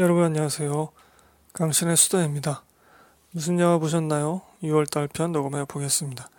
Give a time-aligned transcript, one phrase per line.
[0.00, 0.90] 여러분 안녕하세요.
[1.54, 2.62] 강신의 수다입니다.
[3.32, 4.42] 무슨 영화 보셨나요?
[4.62, 6.30] 6월달 편 녹음해 보겠습니다.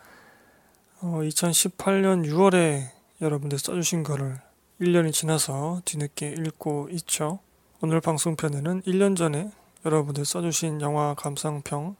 [1.02, 2.88] 어, 2018년 6월에
[3.20, 4.40] 여러분들 써주신 거를
[4.80, 7.40] 1년이 지나서 뒤늦게 읽고 있죠.
[7.82, 9.52] 오늘 방송편에는 1년 전에
[9.84, 11.98] 여러분들 써주신 영화 감상평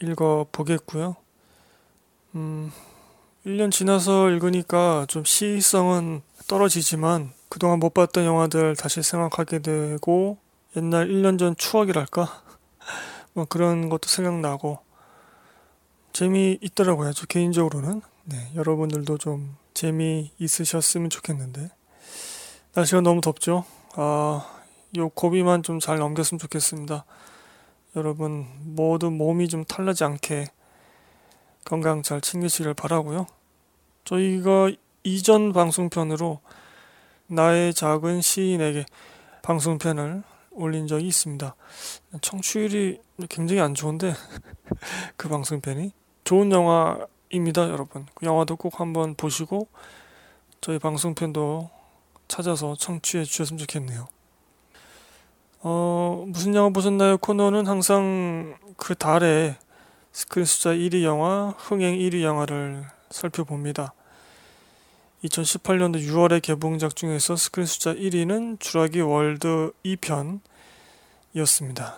[0.00, 1.16] 읽어 보겠고요.
[2.34, 2.72] 음,
[3.44, 10.38] 1년 지나서 읽으니까 좀 시의성은 떨어지지만 그동안 못 봤던 영화들 다시 생각하게 되고
[10.76, 12.42] 옛날 1년 전 추억이랄까?
[13.34, 14.78] 뭐 그런 것도 생각나고
[16.12, 17.12] 재미있더라고요.
[17.12, 18.02] 저 개인적으로는.
[18.24, 21.70] 네, 여러분들도 좀 재미있으셨으면 좋겠는데.
[22.74, 23.64] 날씨가 너무 덥죠?
[23.94, 24.46] 아,
[24.96, 27.04] 요 고비만 좀 잘 넘겼으면 좋겠습니다.
[27.96, 30.46] 여러분 모두 몸이 좀 탈나지 않게
[31.64, 33.26] 건강 잘 챙기시길 바라고요.
[34.04, 34.70] 저희가
[35.04, 36.40] 이전 방송편으로
[37.26, 38.86] 나의 작은 시인에게
[39.42, 40.22] 방송편을
[40.54, 41.54] 올린 적이 있습니다.
[42.20, 44.14] 청취율이 굉장히 안 좋은데
[45.16, 45.92] 그 방송편이
[46.24, 48.06] 좋은 영화입니다, 여러분.
[48.14, 49.68] 그 영화도 꼭 한번 보시고
[50.60, 51.70] 저희 방송편도
[52.28, 54.08] 찾아서 청취해 주셨으면 좋겠네요.
[55.60, 57.18] 어, 무슨 영화 보셨나요?
[57.18, 59.56] 코너는 항상 그 달에
[60.12, 63.94] 스크린 숫자 1위 영화, 흥행 1위 영화를 살펴봅니다.
[65.24, 70.40] 2018년도 6월에 개봉작 중에서 스크린 숫자 1위는 주라기 월드 2편이었습니다.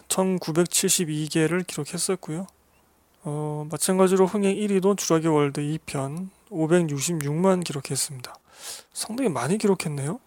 [0.09, 2.47] 1972개를 기록했었고요.
[3.23, 8.35] 어, 마찬가지로 흥행 1위도 주라기 월드 2편 566만 기록했습니다.
[8.93, 10.21] 상당히 많이 기록했네요.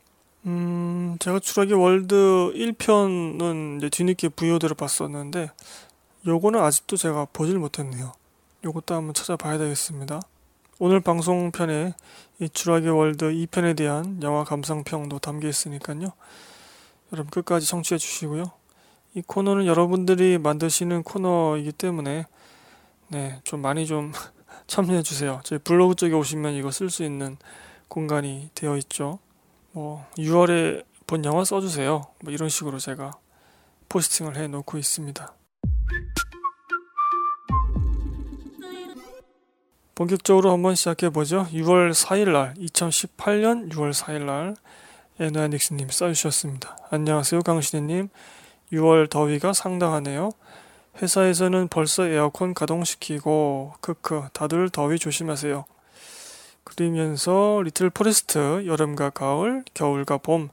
[0.47, 2.15] 음, 제가 주라기 월드
[2.55, 5.51] 1편은 이제 뒤늦게 VOD를 봤었는데
[6.25, 8.13] 요거는 아직도 제가 보질 못했네요.
[8.63, 10.19] 요것도 한번 찾아봐야 되겠습니다.
[10.79, 11.95] 오늘 방송편에
[12.39, 16.11] 이 주라기 월드 2편에 대한 영화 감상평도 담겨 있으니까요.
[17.11, 18.51] 여러분 끝까지 청취해 주시고요.
[19.15, 22.27] 이 코너는 여러분들이 만드시는 코너이기 때문에
[23.07, 24.11] 네, 좀 많이 좀
[24.67, 25.41] 참여해 주세요.
[25.43, 27.37] 저희 블로그 쪽에 오시면 이거 쓸 수 있는
[27.87, 29.17] 공간이 되어 있죠.
[29.71, 32.05] 뭐 6월에 본 영화 써주세요.
[32.21, 33.13] 뭐 이런 식으로 제가
[33.89, 35.33] 포스팅을 해 놓고 있습니다.
[39.97, 41.47] 본격적으로 한번 시작해 보죠.
[41.51, 44.55] 6월 4일 날, 2018년 6월 4일 날
[45.19, 46.77] 에너야 닉스님 써주셨습니다.
[46.91, 48.09] 안녕하세요, 강신혜님.
[48.73, 50.33] 6월 더위가 상당하네요.
[51.01, 55.65] 회사에서는 벌써 에어컨 가동시키고 크크 다들 더위 조심하세요.
[56.63, 60.49] 그러면서 리틀 포레스트 여름과 가을, 겨울과 봄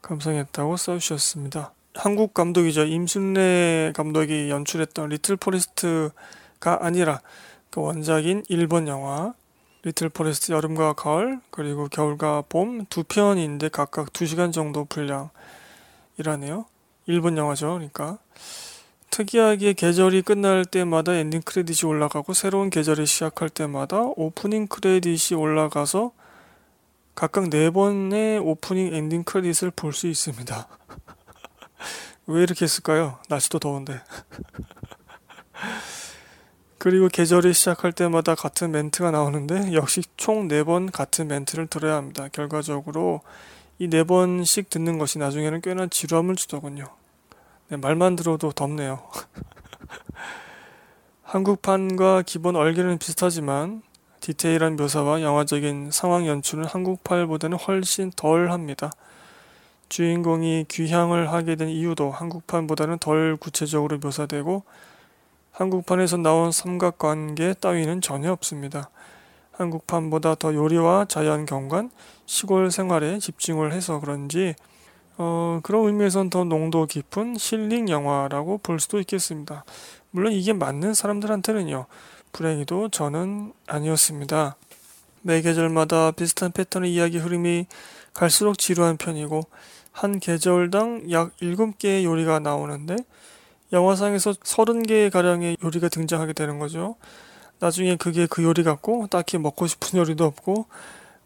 [0.00, 1.74] 감상했다고 써주셨습니다.
[1.92, 2.86] 한국 감독이죠.
[2.86, 7.20] 임순례 감독이 연출했던 리틀 포레스트가 아니라
[7.70, 9.34] 그 원작인 일본 영화
[9.82, 16.66] 리틀 포레스트 여름과 가을 그리고 겨울과 봄 두 편인데 각각 두 시간 정도 분량이라네요.
[17.06, 17.74] 일본 영화죠.
[17.74, 18.18] 그러니까
[19.10, 26.12] 특이하게 계절이 끝날 때마다 엔딩 크레딧이 올라가고 새로운 계절이 시작할 때마다 오프닝 크레딧이 올라가서
[27.14, 30.68] 각각 네 번의 오프닝 엔딩 크레딧을 볼 수 있습니다.
[32.26, 33.18] 왜 이렇게 했을까요?
[33.28, 34.00] 날씨도 더운데.
[36.80, 42.28] 그리고 계절이 시작할 때마다 같은 멘트가 나오는데 역시 총 네 번 같은 멘트를 들어야 합니다.
[42.32, 43.20] 결과적으로
[43.78, 46.86] 이 네 번씩 듣는 것이 나중에는 꽤나 지루함을 주더군요.
[47.68, 49.02] 네, 말만 들어도 덥네요.
[51.22, 53.82] 한국판과 기본 얼개는 비슷하지만
[54.20, 58.90] 디테일한 묘사와 영화적인 상황 연출은 한국판보다는 훨씬 덜 합니다.
[59.90, 64.64] 주인공이 귀향을 하게 된 이유도 한국판보다는 덜 구체적으로 묘사되고
[65.60, 68.88] 한국판에서 나온 삼각관계 따위는 전혀 없습니다.
[69.52, 71.90] 한국판보다 더 요리와 자연 경관,
[72.24, 74.54] 시골 생활에 집중을 해서 그런지
[75.18, 79.66] 어, 그런 의미에선 더 농도 깊은 힐링 영화라고 볼 수도 있겠습니다.
[80.10, 81.84] 물론 이게 맞는 사람들한테는요.
[82.32, 84.56] 불행히도 저는 아니었습니다.
[85.20, 87.66] 매 계절마다 비슷한 패턴의 이야기 흐름이
[88.14, 89.42] 갈수록 지루한 편이고
[89.92, 92.96] 한 계절당 약 7개의 요리가 나오는데
[93.72, 96.96] 영화상에서 30개 가량의 요리가 등장하게 되는 거죠.
[97.60, 100.66] 나중에 그게 그 요리 같고 딱히 먹고 싶은 요리도 없고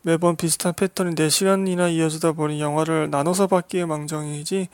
[0.03, 4.69] 매번 비슷한 패턴이 4시간이나 이어지다 보니 영화를 나눠서 받기에 망정이지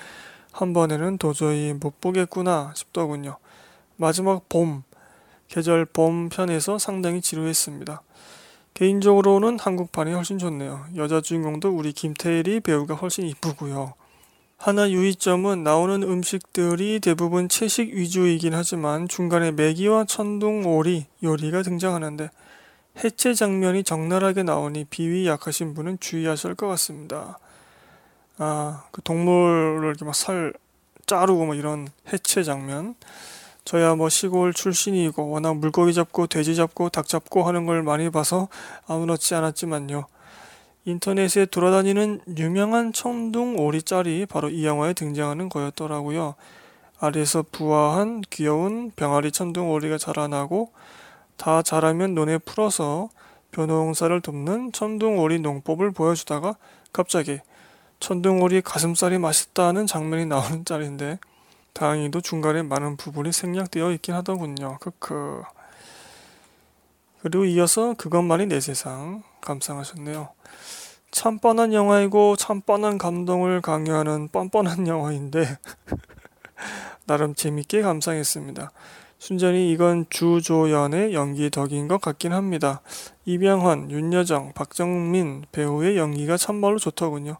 [0.52, 3.36] 한 번에는 도저히 못 보겠구나 싶더군요.
[3.96, 4.82] 마지막 봄,
[5.46, 8.02] 계절 봄 편에서 상당히 지루했습니다.
[8.74, 10.86] 개인적으로는 한국판이 훨씬 좋네요.
[10.96, 13.94] 여자 주인공도 우리 김태일이 배우가 훨씬 이쁘고요.
[14.62, 22.28] 하나 유의점은 나오는 음식들이 대부분 채식 위주이긴 하지만 중간에 메기와 천둥 오리 요리가 등장하는데
[23.02, 27.38] 해체 장면이 적나라하게 나오니 비위 약하신 분은 주의하실 것 같습니다.
[28.36, 30.52] 아, 그 동물을 이렇게 막 살
[31.06, 32.94] 자르고 뭐 이런 해체 장면.
[33.64, 38.48] 저야 뭐 시골 출신이고 워낙 물고기 잡고 돼지 잡고 닭 잡고 하는 걸 많이 봐서
[38.86, 40.04] 아무렇지 않았지만요.
[40.90, 46.34] 인터넷에 돌아다니는 유명한 천둥 오리짤이 바로 이 영화에 등장하는 거였더라고요.
[46.98, 50.72] 아래에서 부화한 귀여운 병아리 천둥 오리가 자라나고
[51.36, 53.08] 다 자라면 논에 풀어서
[53.52, 56.56] 벼농사를 돕는 천둥 오리 농법을 보여주다가
[56.92, 57.40] 갑자기
[57.98, 61.18] 천둥 오리 가슴살이 맛있다는 장면이 나오는 짤인데
[61.72, 64.78] 다행히도 중간에 많은 부분이 생략되어 있긴 하더군요.
[64.80, 65.42] 크크.
[67.22, 70.28] 그리고 이어서 그것만이 내 세상 감상하셨네요.
[71.10, 75.58] 참 뻔한 영화이고 참 뻔한 감동을 강요하는 뻔뻔한 영화인데
[77.06, 78.70] 나름 재밌게 감상했습니다.
[79.18, 82.80] 순전히 이건 주조연의 연기 덕인 것 같긴 합니다.
[83.26, 87.36] 이병헌, 윤여정, 박정민 배우의 연기가 참말로 좋더군요.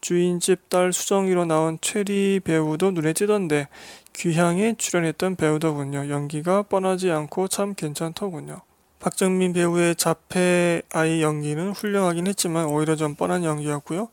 [0.00, 3.68] 주인집 딸 수정이로 나온 최리 배우도 눈에 띄던데
[4.12, 6.10] 귀향에 출연했던 배우더군요.
[6.10, 8.60] 연기가 뻔하지 않고 참 괜찮더군요.
[9.04, 14.08] 박정민 배우의 자폐 아이 연기는 훌륭하긴 했지만 오히려 좀 뻔한 연기였고요.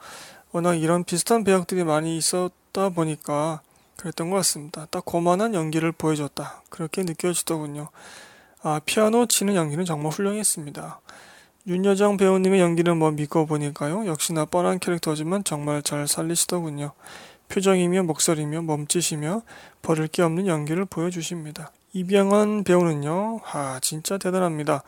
[0.51, 3.61] 워낙 이런 비슷한 배역들이 많이 있었다 보니까
[3.95, 4.87] 그랬던 것 같습니다.
[4.91, 6.63] 딱 고만한 연기를 보여줬다.
[6.69, 7.87] 그렇게 느껴지더군요.
[8.63, 10.99] 아, 피아노 치는 연기는 정말 훌륭했습니다.
[11.67, 14.05] 윤여정 배우님의 연기는 뭐 믿고 보니까요.
[14.07, 16.91] 역시나 뻔한 캐릭터지만 정말 잘 살리시더군요.
[17.47, 19.43] 표정이며 목소리며 몸짓이며
[19.81, 21.71] 버릴 게 없는 연기를 보여주십니다.
[21.93, 24.83] 이병헌 배우는요, 아, 진짜 대단합니다.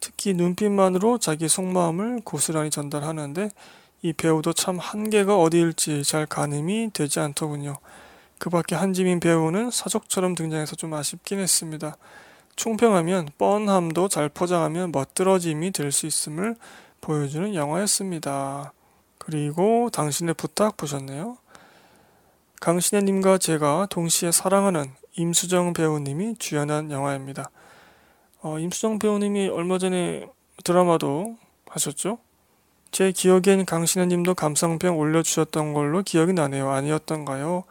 [0.00, 3.50] 특히 눈빛만으로 자기 속마음을 고스란히 전달하는데
[4.02, 7.76] 이 배우도 참 한계가 어디일지 잘 가늠이 되지 않더군요.
[8.38, 11.96] 그 밖에 한지민 배우는 사족처럼 등장해서 좀 아쉽긴 했습니다.
[12.56, 16.56] 총평하면 뻔함도 잘 포장하면 멋들어짐이 될 수 있음을
[17.02, 18.72] 보여주는 영화였습니다.
[19.18, 21.36] 그리고 당신의 부탁 보셨네요.
[22.60, 24.90] 강신혜님과 제가 동시에 사랑하는
[25.20, 27.50] 임수정 배우님이 주연한 영화입니다.
[28.40, 30.26] 어, 임수정 배우님이 얼마 전에
[30.64, 31.36] 드라마도
[31.68, 32.18] 하셨죠?
[32.90, 36.70] 제 기억엔 강신혜님도 감상평 올려주셨던 걸로 기억이 나네요.
[36.70, 37.64] 아니었던가요?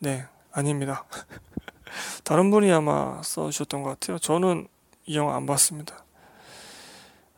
[0.00, 1.04] 네, 아닙니다.
[2.24, 4.18] 다른 분이 아마 써주셨던 것 같아요.
[4.18, 4.66] 저는
[5.06, 6.04] 이 영화 안 봤습니다.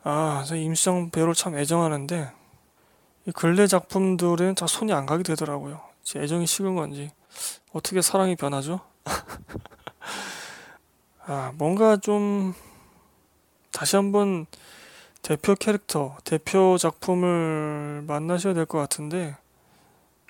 [0.03, 2.31] 아, 저 임수정 배우를 참 애정하는데
[3.27, 5.79] 이 근래 작품들은 다 손이 안 가게 되더라고요.
[6.01, 7.11] 제 애정이 식은 건지
[7.71, 8.89] 어떻게 사랑이 변하죠?
[11.25, 12.53] 아, 뭔가 좀
[13.71, 14.45] 다시 한번
[15.21, 19.35] 대표 캐릭터, 대표 작품을 만나셔야 될 것 같은데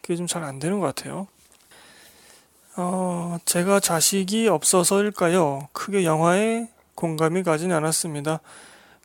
[0.01, 1.27] 그게 좀 잘 안 되는 것 같아요.
[2.75, 5.67] 어, 제가 자식이 없어서일까요?
[5.73, 8.39] 크게 영화에 공감이 가진 않았습니다.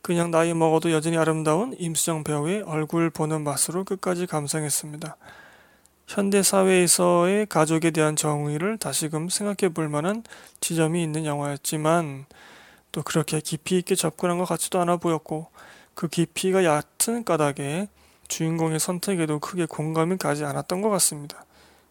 [0.03, 5.17] 그냥 나이 먹어도 여전히 아름다운 임수정 배우의 얼굴 보는 맛으로 끝까지 감상했습니다.
[6.07, 10.23] 현대 사회에서의 가족에 대한 정의를 다시금 생각해 볼 만한
[10.61, 12.27] 지점이 있는 영화였지만
[12.93, 15.49] 또 그렇게 깊이 있게 접근한 것 같지도 않아 보였고
[15.95, 17.89] 그 깊이가 얕은 까닭에
[18.29, 21.45] 주인공의 선택에도 크게 공감이 가지 않았던 것 같습니다.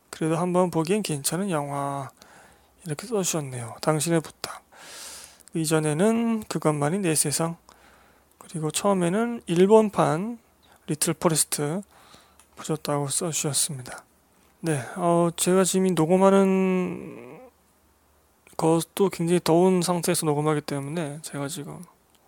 [0.10, 2.10] 그래도 한번 보기엔 괜찮은 영화
[2.86, 3.76] 이렇게 써주셨네요.
[3.82, 4.64] 당신의 부탁.
[5.56, 7.58] 이전에는 그것만이 내 세상
[8.38, 10.40] 그리고 처음에는 일본판
[10.88, 11.82] 리틀 포레스트
[12.56, 14.04] 보셨다고 써주셨습니다.
[14.62, 17.40] 네, 어, 제가 지금 녹음하는
[18.56, 21.84] 것도 굉장히 더운 상태에서 녹음하기 때문에 제가 지금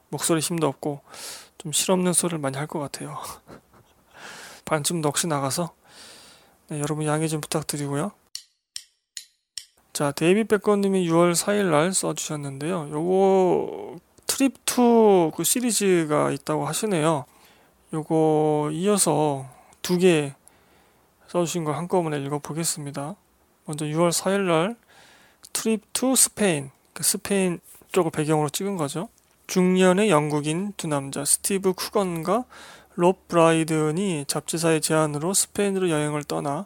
[0.09, 1.01] 목소리 힘도 없고
[1.57, 3.17] 좀 실없는 소리를 많이 할 것 같아요.
[4.65, 5.73] 반쯤 넋이 나가서
[6.69, 8.11] 네, 여러분 양해 좀 부탁드리고요.
[9.93, 12.89] 자, 데이비 백건님이 6월 4일 날 써주셨는데요.
[12.91, 13.97] 요거
[14.27, 17.25] 트립 2그 시리즈가 있다고 하시네요.
[17.93, 19.45] 요거 이어서
[19.85, 20.33] 두 개
[21.27, 23.15] 써주신 걸 한꺼번에 읽어보겠습니다.
[23.65, 24.75] 먼저 6월 4일 날
[25.53, 27.59] 트립 투 스페인, 그 스페인
[27.91, 29.09] 쪽을 배경으로 찍은 거죠.
[29.45, 32.45] 중년의 영국인 두 남자 스티브 쿠건과
[32.95, 36.65] 롭 브라이든이 잡지사의 제안으로 스페인으로 여행을 떠나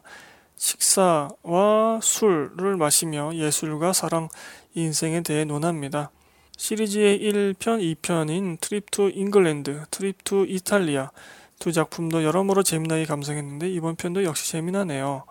[0.56, 4.30] 식사와 술을 마시며 예술과 사랑,
[4.76, 6.10] 인생에 대해 논합니다.
[6.56, 11.12] 시리즈의 1편, 2편인 트립 투 잉글랜드, 트립 투 이탈리아,
[11.60, 15.24] 두 작품도 여러모로 재미나게 감상했는데 이번 편도 역시 재미나네요.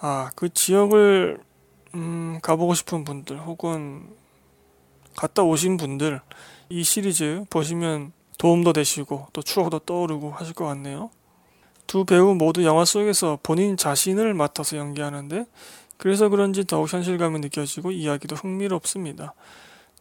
[0.00, 1.38] 아, 그 지역을
[1.94, 4.08] 음, 가보고 싶은 분들 혹은
[5.16, 6.20] 갔다 오신 분들
[6.68, 11.10] 이 시리즈 보시면 도움도 되시고 또 추억도 떠오르고 하실 것 같네요.
[11.86, 15.46] 두 배우 모두 영화 속에서 본인 자신을 맡아서 연기하는데
[15.96, 19.34] 그래서 그런지 더욱 현실감이 느껴지고 이야기도 흥미롭습니다.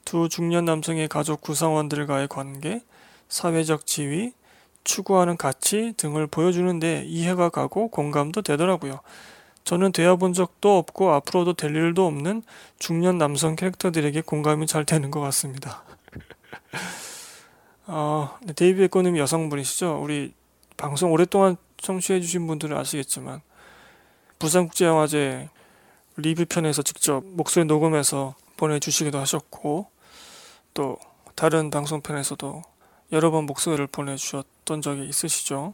[0.06, 2.82] 두 중년 남성의 가족 구성원들과의 관계,
[3.30, 4.34] 사회적 지위,
[4.84, 9.00] 추구하는 가치 등을 보여주는데 이해가 가고 공감도 되더라고요.
[9.64, 12.44] 저는 되어본 적도 없고 앞으로도 될 일도 없는
[12.80, 15.84] 중년 남성 캐릭터들에게 공감이 잘 되는 것 같습니다.
[17.88, 20.02] 어, 네, 데이비 에코님이 여성분이시죠?
[20.02, 20.34] 우리
[20.78, 23.42] 방송 오랫동안 청취해주신 분들은 아시겠지만
[24.40, 25.50] 부산국제영화제
[26.18, 29.88] 리뷰편에서 직접 목소리 녹음해서 보내주시기도 하셨고
[30.74, 30.98] 또
[31.36, 32.62] 다른 방송편에서도
[33.14, 35.74] 여러 번 목소리를 보내주셨던 적이 있으시죠.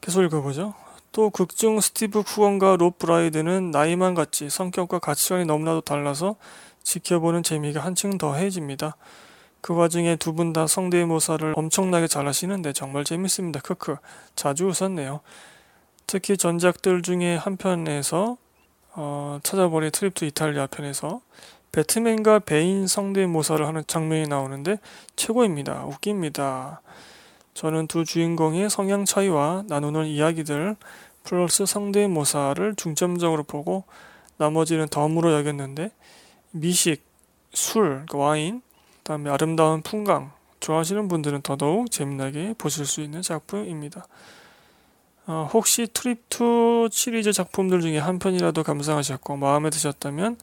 [0.00, 0.74] 계속 읽어보죠.
[1.12, 6.36] 또 극중 스티브 쿠건과 롭 브라이드는 나이만 같지 성격과 가치관이 너무나도 달라서
[6.82, 8.96] 지켜보는 재미가 한층 더해집니다.
[9.60, 13.60] 그 와중에 두 분 다 성대모사를 엄청나게 잘하시는데 정말 재밌습니다.
[13.60, 13.96] 크크
[14.34, 15.20] 자주 웃었네요.
[16.06, 18.36] 특히 전작들 중에 한 편에서
[18.96, 21.20] 어, 찾아보니 트립 투 이탈리아 편에서
[21.74, 24.78] 배트맨과 베인 성대모사를 하는 장면이 나오는데
[25.16, 25.86] 최고입니다.
[25.86, 26.80] 웃깁니다.
[27.54, 30.76] 저는 두 주인공의 성향 차이와 나누는 이야기들
[31.24, 33.82] 플러스 성대모사를 중점적으로 보고
[34.36, 35.90] 나머지는 덤으로 여겼는데
[36.52, 37.02] 미식,
[37.52, 38.62] 술, 그 와인,
[38.98, 44.06] 그다음에 아름다운 풍광 좋아하시는 분들은 더더욱 재미나게 보실 수 있는 작품입니다.
[45.26, 50.36] 어, 혹시 트립2 시리즈 작품들 중에 한 편이라도 감상하셨고 마음에 드셨다면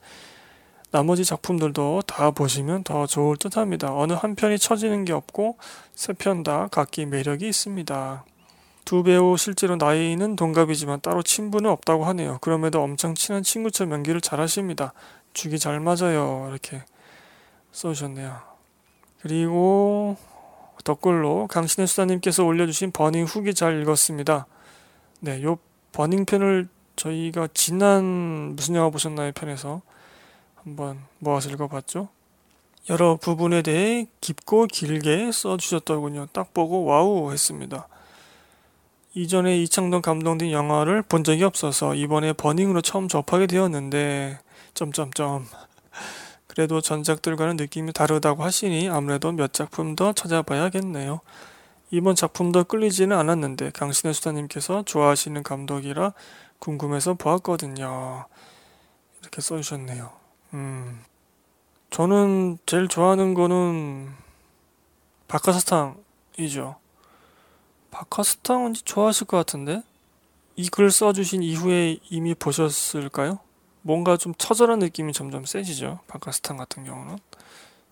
[0.92, 3.92] 나머지 작품들도 다 보시면 더 좋을 듯 합니다.
[3.94, 5.56] 어느 한 편이 처지는 게 없고
[5.94, 8.24] 세 편 다 각기 매력이 있습니다.
[8.84, 12.38] 두 배우 실제로 나이는 동갑이지만 따로 친분은 없다고 하네요.
[12.40, 14.92] 그럼에도 엄청 친한 친구처럼 연기를 잘하십니다.
[15.32, 16.46] 죽이 잘 맞아요.
[16.50, 16.82] 이렇게
[17.72, 18.36] 써주셨네요.
[19.22, 20.16] 그리고
[20.84, 24.46] 댓글로 강신혜 수사님께서 올려주신 버닝 후기 잘 읽었습니다.
[25.20, 25.58] 네, 요
[25.92, 29.80] 버닝 편을 저희가 지난 무슨 영화 보셨나요 편에서
[30.64, 32.08] 한번 모아서 읽어봤죠.
[32.90, 36.26] 여러 부분에 대해 깊고 길게 써주셨더군요.
[36.32, 37.86] 딱 보고 와우 했습니다.
[39.14, 44.38] 이전에 이창동 감독님 영화를 본 적이 없어서 이번에 버닝으로 처음 접하게 되었는데
[44.74, 45.46] 점점점
[46.46, 51.20] 그래도 전작들과는 느낌이 다르다고 하시니 아무래도 몇 작품 더 찾아봐야겠네요.
[51.90, 56.14] 이번 작품도 끌리지는 않았는데 강신혜 수사님께서 좋아하시는 감독이라
[56.58, 58.24] 궁금해서 보았거든요.
[59.20, 60.21] 이렇게 써주셨네요.
[60.54, 61.02] 음,
[61.90, 64.10] 저는 제일 좋아하는 거는
[65.28, 66.76] 바카스탕이죠.
[67.90, 69.82] 바카스탕은 좋아하실 것 같은데
[70.56, 73.38] 이 글 써주신 이후에 이미 보셨을까요?
[73.82, 76.00] 뭔가 좀 처절한 느낌이 점점 세지죠.
[76.06, 77.18] 박하사탕 같은 경우는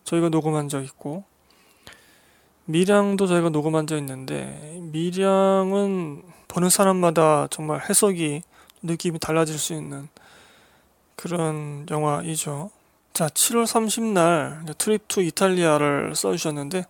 [0.05, 1.25] 저희가 녹음한 적 있고
[2.67, 8.43] 밀양도 저희가 녹음한 적 있는데 밀양은 보는 사람마다 정말 해석이
[8.83, 10.09] 느낌이 달라질 수 있는
[11.21, 12.71] 그런 영화이죠.
[13.13, 16.87] 자, 7월 30날 트립 투 이탈리아를 써주셨는데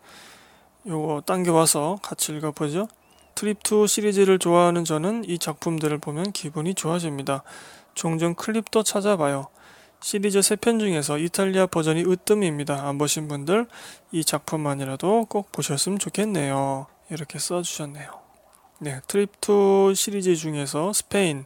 [0.87, 2.87] 요거 당겨와서 같이 읽어보죠.
[3.34, 7.42] 트립 투 시리즈를 좋아하는 저는 이 작품들을 보면 기분이 좋아집니다.
[7.94, 9.49] 종종 클립도 찾아봐요.
[10.00, 12.87] 시리즈 3편 중에서 이탈리아 버전이 으뜸입니다.
[12.87, 13.66] 안 보신 분들
[14.12, 16.87] 이 작품만이라도 꼭 보셨으면 좋겠네요.
[17.10, 18.12] 이렇게 써주셨네요.
[18.78, 21.44] 네, 트립 투 시리즈 중에서 스페인,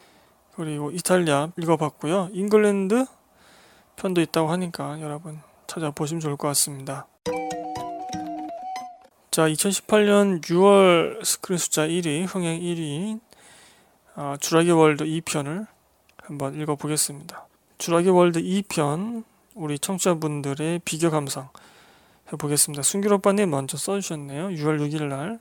[0.56, 2.30] 그리고 이탈리아 읽어봤고요.
[2.32, 3.06] 잉글랜드
[3.96, 7.06] 편도 있다고 하니까 여러분 찾아보시면 좋을 것 같습니다.
[9.30, 13.18] 자, 2018년 6월 스크린 숫자 1위, 흥행 1위,
[14.14, 15.66] 어, 주라기 월드 2편을
[16.23, 17.49] 한번 읽어보겠습니다.
[17.78, 21.49] 주라기 월드 2편, 우리 청취자분들의 비교 감상
[22.32, 22.82] 해보겠습니다.
[22.82, 24.50] 순길 오빠님 먼저 써주셨네요.
[24.50, 25.38] 6월 6일 날.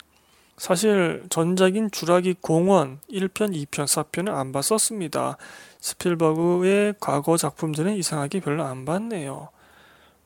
[0.57, 5.37] 사실 전작인 주라기 공원 1편, 2편, 4편을 안 봤었습니다.
[5.79, 9.49] 스필버그의 과거 작품들은 이상하게 별로 안 봤네요.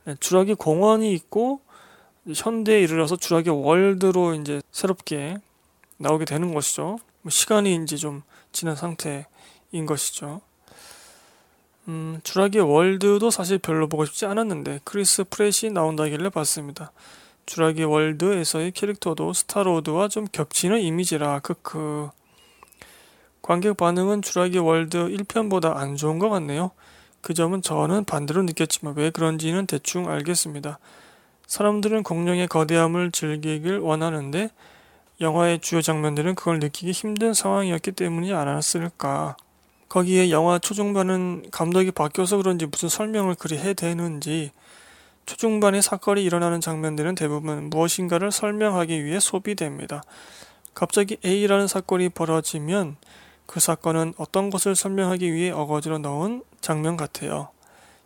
[0.06, 1.62] 네, 주라기 공원이 있고
[2.34, 5.38] 현대에 이르러서 주라기 월드로 이제 새롭게
[5.98, 7.00] 나오게 되는 것이죠.
[7.22, 9.26] 뭐 시간이 이제 좀 지난 상태인
[9.88, 10.42] 것이죠.
[11.88, 16.92] 음, 주라기 월드도 사실 별로 보고 싶지 않았는데 크리스 프랫이 나온다길래 봤습니다.
[17.48, 22.10] 주라기 월드에서의 캐릭터도 스타로드와 좀 겹치는 이미지라 크크
[23.42, 26.72] 관객 반응은 주라기 월드 1편보다 안 좋은 것 같네요.
[27.22, 30.78] 그 점은 저는 반대로 느꼈지만 왜 그런지는 대충 알겠습니다.
[31.48, 34.50] 사람들은 공룡의 거대함을 즐기길 원하는데
[35.22, 39.38] 영화의 주요 장면들은 그걸 느끼기 힘든 상황이었기 때문이 아니었을까.
[39.88, 44.52] 거기에 영화 초중반은 감독이 바뀌어서 그런지 무슨 설명을 그리 해대는지
[45.28, 50.02] 초중반에 사건이 일어나는 장면들은 대부분 무엇인가를 설명하기 위해 소비됩니다.
[50.74, 52.96] 갑자기 A라는 사건이 벌어지면
[53.46, 57.50] 그 사건은 어떤 것을 설명하기 위해 어거지로 넣은 장면 같아요.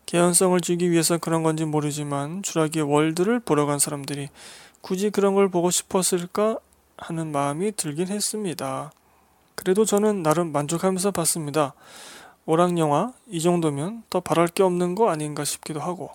[0.07, 4.29] 개연성을 주기 위해서 그런 건지 모르지만 주라기 월드를 보러 간 사람들이
[4.81, 6.57] 굳이 그런 걸 보고 싶었을까
[6.97, 8.91] 하는 마음이 들긴 했습니다.
[9.53, 11.75] 그래도 저는 나름 만족하면서 봤습니다.
[12.47, 16.09] 오락 영화 이 정도면 더 바랄 게 없는 거 아닌가 싶기도 하고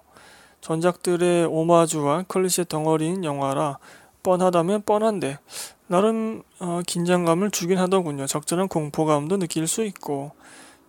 [0.60, 3.78] 전작들의 오마주와 클리셰 덩어리인 영화라
[4.22, 5.38] 뻔하다면 뻔한데
[5.86, 8.26] 나름 어, 긴장감을 주긴 하더군요.
[8.26, 10.32] 적절한 공포감도 느낄 수 있고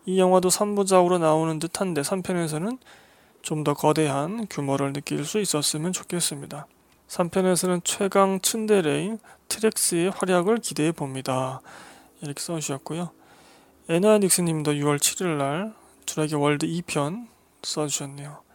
[0.05, 2.79] 이 영화도 3부작으로 나오는 듯한데 3편에서는
[3.41, 6.67] 좀 더 거대한 규모를 느낄 수 있었으면 좋겠습니다.
[7.07, 11.62] 3편에서는 최강 츤데레인 티렉스의 활약을 기대해 봅니다.
[12.21, 13.12] 이렇게 써주셨고요.
[13.88, 15.74] 에나 닉스님도 6월 7일 날
[16.05, 17.27] 주라기 월드 2편
[17.63, 18.47] 써주셨네요.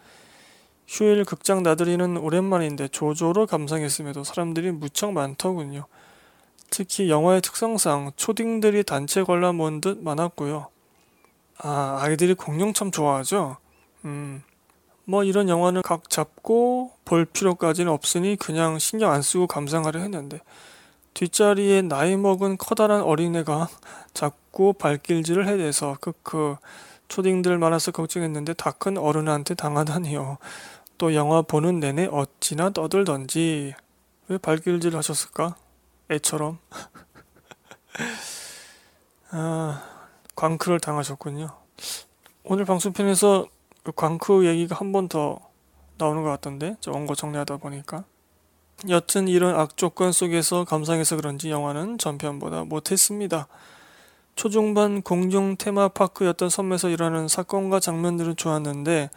[0.87, 5.87] 휴일 극장 나들이는 오랜만인데 조조로 감상했음에도 사람들이 무척 많더군요.
[6.71, 10.69] 특히 영화의 특성상 초딩들이 단체 관람 온 듯 많았고요.
[11.59, 13.57] 아, 아이들이 공룡 참 좋아하죠?
[14.05, 14.43] 음,
[15.05, 20.41] 뭐 이런 영화는 각 잡고 볼 필요까지는 없으니 그냥 신경 안 쓰고 감상하려 했는데
[21.15, 23.69] 뒷자리에 나이 먹은 커다란 어린애가
[24.15, 26.57] 자꾸 발길질을 해대서 크크
[27.16, 30.38] 초딩들 많아서 걱정했는데 다 큰 어른한테 당하다니요.
[30.97, 33.75] 또 영화 보는 내내 어찌나 떠들던지
[34.28, 35.57] 왜 발길질 하셨을까?
[36.11, 36.59] 애처럼
[39.31, 39.83] 아,
[40.35, 41.50] 광크를 당하셨군요.
[42.45, 43.47] 오늘 방송편에서
[43.83, 45.38] 그 광크 얘기가 한 번 더
[45.99, 48.04] 나오는 것 같던데 저 원고 정리하다 보니까
[48.88, 53.47] 여튼 이런 악조건 속에서 감상해서 그런지 영화는 전편보다 못했습니다.
[54.35, 59.11] 초중반 공룡 테마파크였던 섬에서 일어나는 사건과 장면들은 좋았는데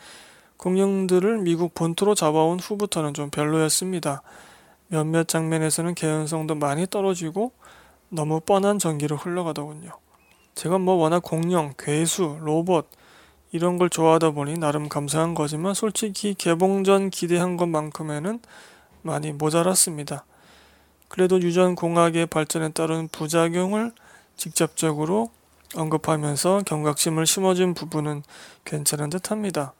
[0.57, 4.22] 공룡들을 미국 본토로 잡아온 후부터는 좀 별로였습니다.
[4.88, 7.51] 몇몇 장면에서는 개연성도 많이 떨어지고
[8.10, 9.91] 너무 뻔한 전기로 흘러가더군요.
[10.53, 12.89] 제가 뭐 워낙 공룡, 괴수, 로봇
[13.51, 18.39] 이런 걸 좋아하다 보니 나름 감사한 거지만 솔직히 개봉 전 기대한 것만큼에는
[19.01, 20.25] 많이 모자랐습니다.
[21.07, 23.91] 그래도 유전 공학의 발전에 따른 부작용을
[24.37, 25.29] 직접적으로
[25.75, 28.23] 언급하면서 경각심을 심어준 부분은
[28.63, 29.73] 괜찮은 듯 합니다.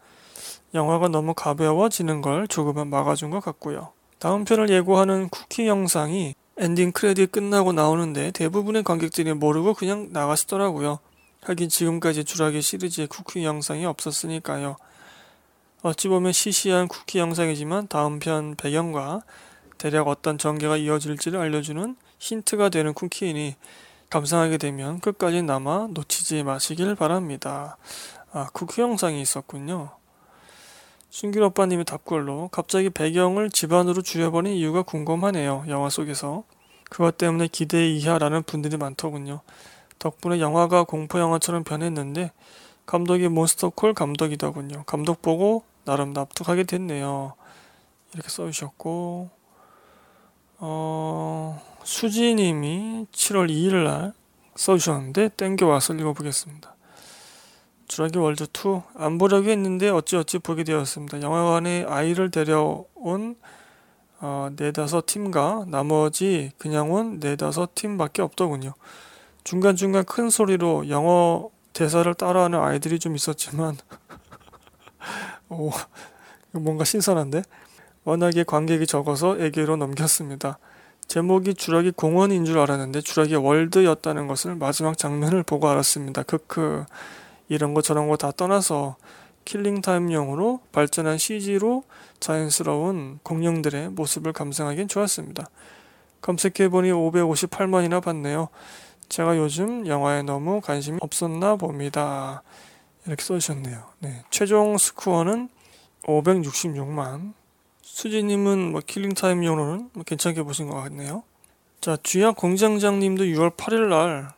[0.74, 3.94] 영화가 너무 가벼워지는 걸 조금은 막아준 것 같고요.
[4.20, 11.00] 다음 편을 예고하는 쿠키 영상이 엔딩 크레딧 끝나고 나오는데 대부분의 관객들이 모르고 그냥 나가시더라고요.
[11.44, 14.77] 하긴 지금까지 주라기 시리즈의 쿠키 영상이 없었으니까요.
[15.83, 19.22] 어찌 보면 시시한 쿠키 영상이지만 다음 편 배경과
[19.77, 23.55] 대략 어떤 전개가 이어질지를 알려주는 힌트가 되는 쿠키이니
[24.09, 27.77] 감상하게 되면 끝까지 남아 놓치지 마시길 바랍니다.
[28.31, 29.91] 아, 쿠키 영상이 있었군요.
[31.09, 35.65] 순길 오빠님의 답글로 갑자기 배경을 집안으로 줄여버린 이유가 궁금하네요.
[35.70, 36.44] 영화 속에서.
[36.89, 39.41] 그것 때문에 기대 이하라는 분들이 많더군요.
[39.98, 42.31] 덕분에 영화가 공포 영화처럼 변했는데
[42.85, 44.83] 감독이 몬스터콜 감독이더군요.
[44.85, 47.33] 감독 보고 나름 납득하게 됐네요.
[48.13, 49.29] 이렇게 써주셨고
[50.57, 54.13] 어, 수지님이 7월 2일 날
[54.55, 56.75] 써주셨는데 땡겨와서 읽어보겠습니다.
[57.87, 61.21] 주라기 월드 2 안 보려고 했는데 어찌어찌 보게 되었습니다.
[61.21, 63.35] 영화관에 아이를 데려온
[64.19, 68.74] 어, 네다섯 팀과 나머지 그냥 온 네다섯 팀밖에 없더군요.
[69.43, 73.77] 중간중간 큰 소리로 영어 대사를 따라하는 아이들이 좀 있었지만
[75.50, 75.69] 오,
[76.51, 77.43] 뭔가 신선한데?
[78.05, 80.57] 워낙에 관객이 적어서 애교로 넘겼습니다.
[81.07, 86.24] 제목이 주라기 공원인 줄 알았는데 주라기 월드였다는 것을 마지막 장면을 보고 알았습니다.
[86.24, 86.85] 크크.
[87.48, 88.96] 이런 거 저런 거 다 떠나서
[89.46, 91.83] 킬링타임용으로 발전한 CG로
[92.20, 95.48] 자연스러운 공룡들의 모습을 감상하기엔 좋았습니다.
[96.22, 98.50] 검색해보니 558만이나 봤네요.
[99.07, 102.41] 제가 요즘 영화에 너무 관심이 없었나 봅니다.
[103.05, 103.83] 이렇게 써주셨네요.
[104.00, 104.24] 네.
[104.31, 105.50] 최종 스코어는
[106.05, 107.33] 566만.
[107.96, 111.24] 수지님은 뭐 킬링타임용으로는 뭐 괜찮게 보신 것 같네요.
[111.79, 114.34] 자, 주양 공장장님도 6월 8일 날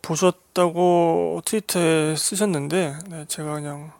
[0.00, 3.90] 보셨다고 트위터에 쓰셨는데 네, 제가 그냥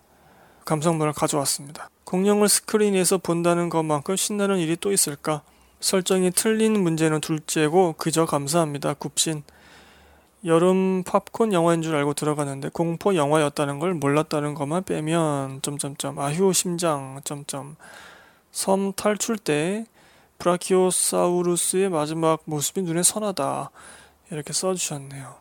[0.64, 1.90] 감성문을 가져왔습니다.
[2.04, 5.42] 공룡을 스크린에서 본다는 것만큼 신나는 일이 또 있을까?
[5.80, 8.94] 설정이 틀린 문제는 둘째고 그저 감사합니다.
[8.94, 9.42] 굽신.
[10.44, 17.20] 여름 팝콘 영화인 줄 알고 들어갔는데 공포 영화였다는 걸 몰랐다는 것만 빼면 점점점 아휴 심장
[17.24, 17.76] 점점
[18.52, 19.86] 섬 탈출 때
[20.38, 23.70] 브라키오사우루스의 마지막 모습이 눈에 선하다
[24.30, 25.34] 이렇게 써주셨네요.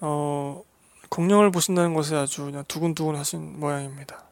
[0.00, 0.62] 어,
[1.08, 4.24] 공룡을 보신다는 것에 아주 그냥 두근두근 하신 모양입니다.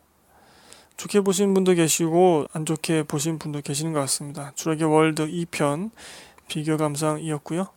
[0.96, 4.53] 좋게 보신 분도 계시고 안 좋게 보신 분도 계시는 것 같습니다.
[4.55, 5.90] 주라기 월드 2편
[6.46, 7.68] 비교 감상이었고요.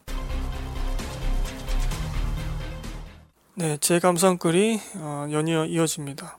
[3.55, 6.37] 네, 제 감상글이 어, 연이어 이어집니다.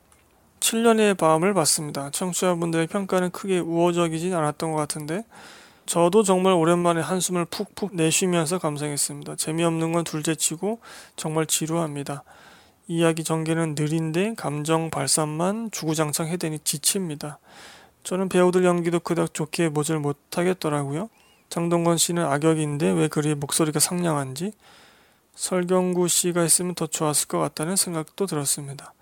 [0.64, 2.10] 7년의 밤을 봤습니다.
[2.10, 5.22] 청취자분들의 평가는 크게 우호적이진 않았던 것 같은데
[5.84, 9.36] 저도 정말 오랜만에 한숨을 푹푹 내쉬면서 감상했습니다.
[9.36, 10.80] 재미없는 건 둘째치고
[11.16, 12.24] 정말 지루합니다.
[12.88, 17.38] 이야기 전개는 느린데 감정 발산만 주구장창 해대니 지칩니다.
[18.02, 21.10] 저는 배우들 연기도 그닥 좋게 보질 못하겠더라고요.
[21.50, 24.52] 장동건 씨는 악역인데 왜 그리 목소리가 상냥한지
[25.34, 28.93] 설경구 씨가 있으면 더 좋았을 것 같다는 생각도 들었습니다.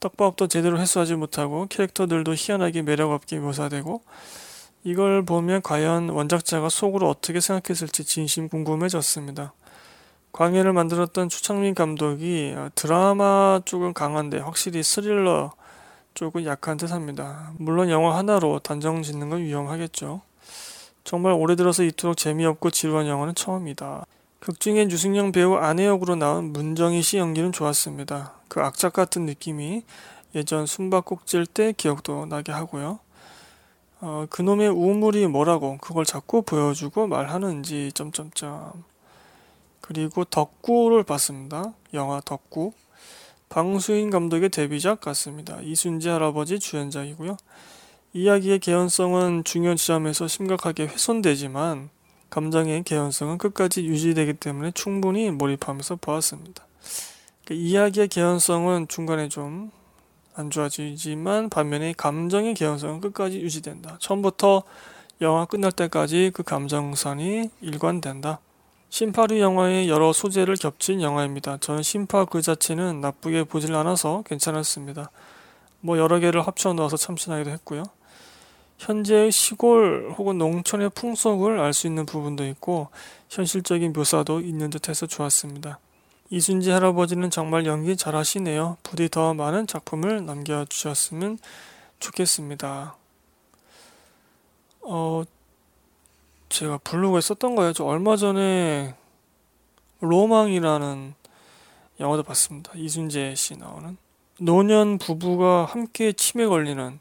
[0.00, 4.02] 떡밥도 제대로 회수하지 못하고 캐릭터들도 희한하게 매력 없게 묘사되고
[4.84, 9.52] 이걸 보면 과연 원작자가 속으로 어떻게 생각했을지 진심 궁금해졌습니다.
[10.32, 15.52] 광해를 만들었던 추창민 감독이 드라마 쪽은 강한데 확실히 스릴러
[16.14, 17.52] 쪽은 약한 듯 합니다.
[17.58, 20.20] 물론 영화 하나로 단정 짓는 건 위험하겠죠.
[21.04, 24.06] 정말 오래 들어서 이토록 재미없고 지루한 영화는 처음이다.
[24.40, 28.34] 극중엔 유승용 배우 아내 역으로 나온 문정희 씨 연기는 좋았습니다.
[28.48, 29.82] 그 악착 같은 느낌이
[30.34, 33.00] 예전 숨바꼭질 때 기억도 나게 하고요.
[34.00, 38.84] 어, 그놈의 우물이 뭐라고 그걸 자꾸 보여주고 말하는지 점점점
[39.80, 41.72] 그리고 덕구를 봤습니다.
[41.94, 42.72] 영화 덕구.
[43.48, 45.60] 방수인 감독의 데뷔작 같습니다.
[45.62, 47.36] 이순재 할아버지 주연작이고요.
[48.12, 51.90] 이야기의 개연성은 중요 지점에서 심각하게 훼손되지만
[52.30, 56.66] 감정의 개연성은 끝까지 유지되기 때문에 충분히 몰입하면서 보았습니다.
[57.44, 59.70] 그 이야기의 개연성은 중간에 좀
[60.36, 63.96] 안 좋아지지만 반면에 감정의 개연성은 끝까지 유지된다.
[64.00, 64.62] 처음부터
[65.22, 68.38] 영화 끝날 때까지 그 감정선이 일관된다.
[68.90, 71.56] 심파류 영화의 여러 소재를 겹친 영화입니다.
[71.58, 75.10] 저는 심파 그 자체는 나쁘게 보질 않아서 괜찮았습니다.
[75.80, 77.84] 뭐 여러 개를 합쳐 넣어서 참신하기도 했고요.
[78.78, 82.88] 현재의 시골 혹은 농촌의 풍속을 알 수 있는 부분도 있고
[83.28, 85.78] 현실적인 묘사도 있는 듯해서 좋았습니다.
[86.30, 88.78] 이순지 할아버지는 정말 연기 잘하시네요.
[88.82, 91.38] 부디 더 많은 작품을 남겨주셨으면
[92.00, 92.96] 좋겠습니다.
[94.82, 95.22] 어,
[96.48, 97.72] 제가 블로그에 썼던 거예요.
[97.72, 98.94] 저 얼마 전에
[100.00, 101.14] 로망이라는
[102.00, 102.72] 영화도 봤습니다.
[102.74, 103.96] 이순재 씨 나오는
[104.38, 107.00] 노년 부부가 함께 치매 걸리는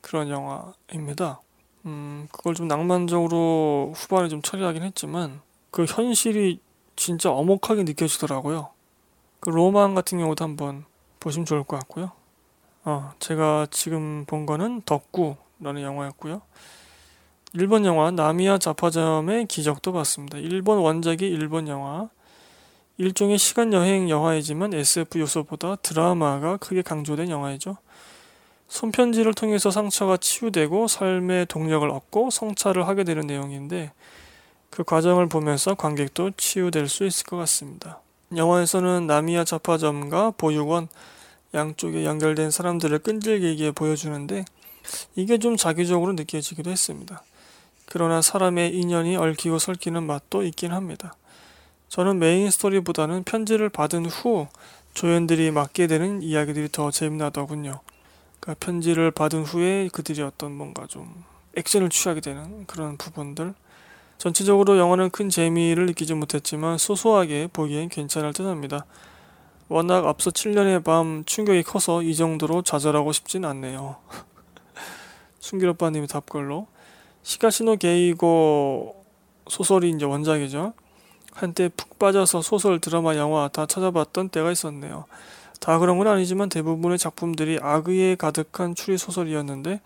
[0.00, 1.40] 그런 영화입니다.
[1.86, 6.60] 음, 그걸 좀 낭만적으로 후반에 좀 처리하긴 했지만 그 현실이
[6.96, 8.70] 진짜 어목하게 느껴지더라고요.
[9.40, 10.84] 그 로망 같은 경우도 한번
[11.20, 12.12] 보시면 좋을 것 같고요.
[12.84, 16.42] 어, 제가 지금 본 거는 덕구라는 영화였고요.
[17.54, 20.38] 일본 영화 나미야 자파점의 기적도 봤습니다.
[20.38, 22.08] 일본 원작이 일본 영화.
[22.98, 27.76] 일종의 시간 여행 영화이지만 SF 요소보다 드라마가 크게 강조된 영화이죠.
[28.68, 33.92] 손편지를 통해서 상처가 치유되고 삶의 동력을 얻고 성찰을 하게 되는 내용인데
[34.70, 38.00] 그 과정을 보면서 관객도 치유될 수 있을 것 같습니다.
[38.36, 40.88] 영화에서는 나미야 자파점과 보육원
[41.54, 44.44] 양쪽에 연결된 사람들을 끈질기게 보여주는데
[45.16, 47.22] 이게 좀 자기적으로 느껴지기도 했습니다.
[47.86, 51.14] 그러나 사람의 인연이 얽히고 설키는 맛도 있긴 합니다.
[51.88, 54.46] 저는 메인 스토리보다는 편지를 받은 후
[54.92, 57.80] 조연들이 맡게 되는 이야기들이 더 재미나더군요.
[58.40, 61.24] 그러니까 편지를 받은 후에 그들이 어떤 뭔가 좀
[61.56, 63.54] 액션을 취하게 되는 그런 부분들.
[64.18, 68.84] 전체적으로 영화는 큰 재미를 느끼지 못했지만 소소하게 보기엔 괜찮을 듯 합니다.
[69.68, 73.96] 워낙 앞서 7년의 밤 충격이 커서 이 정도로 좌절하고 싶진 않네요.
[75.38, 76.66] 순길 오빠님이 답글로
[77.22, 79.04] 시가시노 게이고
[79.48, 80.72] 소설이 이제 원작이죠.
[81.32, 85.04] 한때 푹 빠져서 소설, 드라마, 영화 다 찾아봤던 때가 있었네요.
[85.58, 89.80] 다 그런 건 아니지만 대부분의 작품들이 악의에 가득한 추리 소설이었는데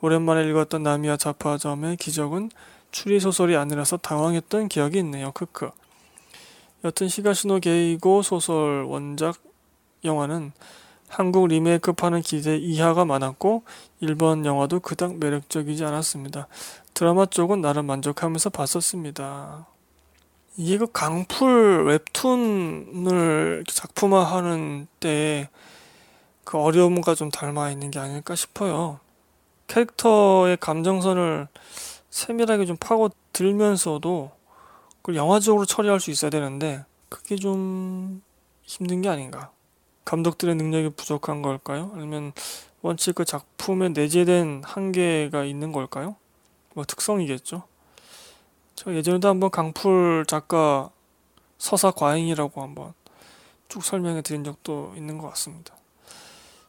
[0.00, 2.50] 오랜만에 읽었던 나미야 자파점의 기적은
[2.90, 5.32] 추리 소설이 아니라서 당황했던 기억이 있네요.
[5.32, 5.70] 크크.
[6.84, 9.36] 여튼 시가시노 게이고 소설 원작
[10.04, 10.52] 영화는
[11.08, 13.62] 한국 리메이크 파는 기대 이하가 많았고
[14.00, 16.48] 일본 영화도 그닥 매력적이지 않았습니다.
[16.94, 19.66] 드라마 쪽은 나름 만족하면서 봤었습니다.
[20.56, 25.48] 이게 그 강풀 웹툰을 작품화하는 때
[26.44, 29.00] 그 어려움과 좀 닮아 있는 게 아닐까 싶어요.
[29.68, 31.48] 캐릭터의 감정선을
[32.10, 34.30] 세밀하게 좀 파고 들면서도
[35.00, 38.22] 그걸 영화적으로 처리할 수 있어야 되는데 그게 좀
[38.64, 39.50] 힘든 게 아닌가.
[40.04, 41.92] 감독들의 능력이 부족한 걸까요?
[41.94, 42.32] 아니면
[42.82, 46.16] 원칙 그 작품에 내재된 한계가 있는 걸까요?
[46.74, 47.62] 뭐 특성이겠죠.
[48.74, 50.90] 제가 예전에도 한번 강풀 작가
[51.58, 52.92] 서사 과잉이라고 한번
[53.68, 55.74] 쭉 설명해 드린 적도 있는 것 같습니다.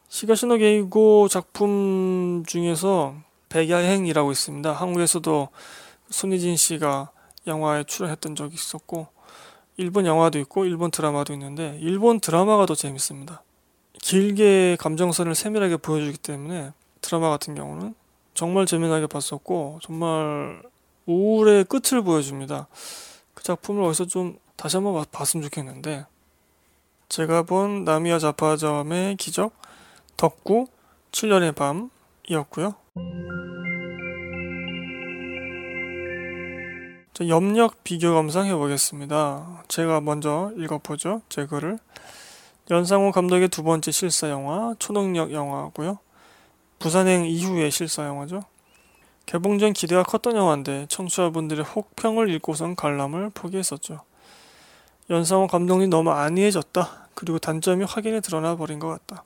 [0.10, 3.16] 시가시노 게이고 작품 중에서
[3.50, 4.72] 백야행이라고 있습니다.
[4.72, 5.50] 한국에서도
[6.10, 7.10] 손희진 씨가
[7.48, 9.08] 영화에 출연했던 적이 있었고
[9.78, 13.42] 일본 영화도 있고 일본 드라마도 있는데 일본 드라마가 더 재밌습니다.
[14.02, 17.96] 길게 감정선을 세밀하게 보여주기 때문에 드라마 같은 경우는
[18.34, 20.62] 정말 재미나게 봤었고 정말
[21.06, 22.68] 우울의 끝을 보여줍니다.
[23.34, 26.06] 그 작품을 어디서 좀 다시 한번 봤으면 좋겠는데
[27.10, 29.54] 제가 본 나미야 자파점의 기적
[30.18, 30.68] 덕구
[31.12, 32.76] 7년의 밤이었고요.
[37.14, 39.66] 자, 염력 비교 감상 해보겠습니다.
[39.68, 41.22] 제가 먼저 읽어보죠.
[41.30, 41.78] 제 글을.
[42.72, 46.00] 연상호 감독의 두 번째 실사 영화, 초능력 영화고요.
[46.80, 48.42] 부산행 이후의 실사 영화죠.
[49.26, 54.02] 개봉 전 기대가 컸던 영화인데 청취자분들의 혹평을 읽고선 관람을 포기했었죠.
[55.10, 57.08] 연상호 감독이 너무 안이해졌다.
[57.16, 59.24] 그리고 단점이 확연히 드러나 버린 것 같다.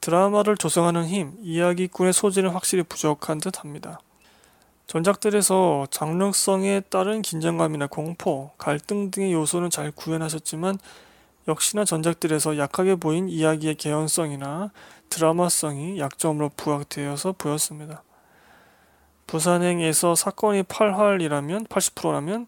[0.00, 4.00] 드라마를 조성하는 힘, 이야기꾼의 소질은 확실히 부족한 듯 합니다.
[4.86, 10.78] 전작들에서 장르성에 따른 긴장감이나 공포, 갈등 등의 요소는 잘 구현하셨지만
[11.48, 14.70] 역시나 전작들에서 약하게 보인 이야기의 개연성이나
[15.08, 18.02] 드라마성이 약점으로 부각되어서 보였습니다.
[19.26, 22.46] 부산행에서 사건이 8활이라면 80%라면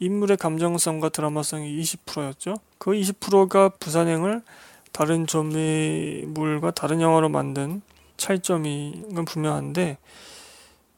[0.00, 2.56] 인물의 감정성과 드라마성이 20%였죠.
[2.78, 4.42] 그 20%가 부산행을
[4.92, 7.82] 다른 좀비물과 다른 영화로 만든
[8.16, 9.98] 차이점인 건 분명한데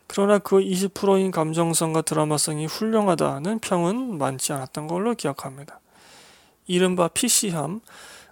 [0.07, 5.79] 그러나 그 20%인 감정성과 드라마성이 훌륭하다는 평은 많지 않았던 걸로 기억합니다.
[6.67, 7.81] 이른바 PC함,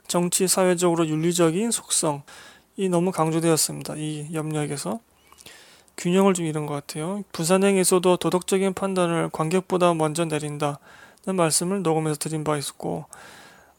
[0.09, 3.95] 정치 사회적으로 윤리적인 속성이 너무 강조되었습니다.
[3.97, 5.01] 이 염력에서
[5.99, 7.23] 균형을 좀 잃은 것 같아요.
[7.33, 10.77] 부산행에서도 도덕적인 판단을 관객보다 먼저 내린다는
[11.35, 13.07] 말씀을 녹음해서 드린 바 있었고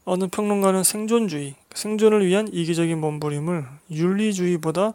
[0.04, 4.94] 어느 평론가는 생존주의, 생존을 위한 이기적인 몸부림을 윤리주의보다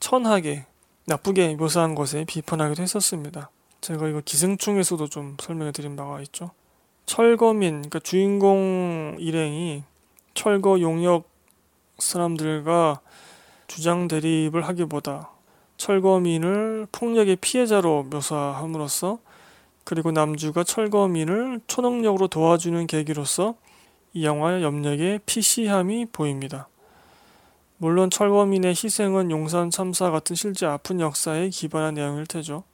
[0.00, 0.64] 천하게
[1.06, 3.50] 나쁘게 묘사한 것에 비판하기도 했었습니다.
[3.80, 6.50] 제가 이거 기생충에서도 좀 설명해 드린 바가 있죠.
[7.06, 9.82] 철거민, 그러니까 주인공 일행이
[10.34, 11.28] 철거 용역
[11.98, 13.00] 사람들과
[13.66, 15.30] 주장 대립을 하기보다
[15.78, 19.18] 철거민을 폭력의 피해자로 묘사함으로써
[19.84, 23.54] 그리고 남주가 철거민을 초능력으로 도와주는 계기로서
[24.12, 26.68] 이 영화의 염력의 PC함이 보입니다.
[27.78, 32.64] 물론 철거민의 희생은 용산 참사 같은 실제 아픈 역사에 기반한 내용일 테죠.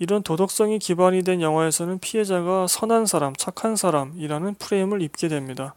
[0.00, 5.74] 이런 도덕성이 기반이 된 영화에서는 피해자가 선한 사람, 착한 사람이라는 프레임을 입게 됩니다.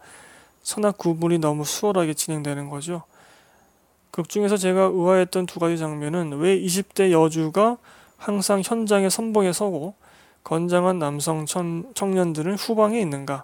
[0.63, 3.03] 선악 구분이 너무 수월하게 진행되는 거죠.
[4.13, 7.77] 극 중에서 제가 의아했던 두 가지 장면은 왜 20대 여주가
[8.15, 9.95] 항상 현장에 선봉에 서고
[10.43, 13.43] 건장한 남성 청, 청년들은 후방에 있는가?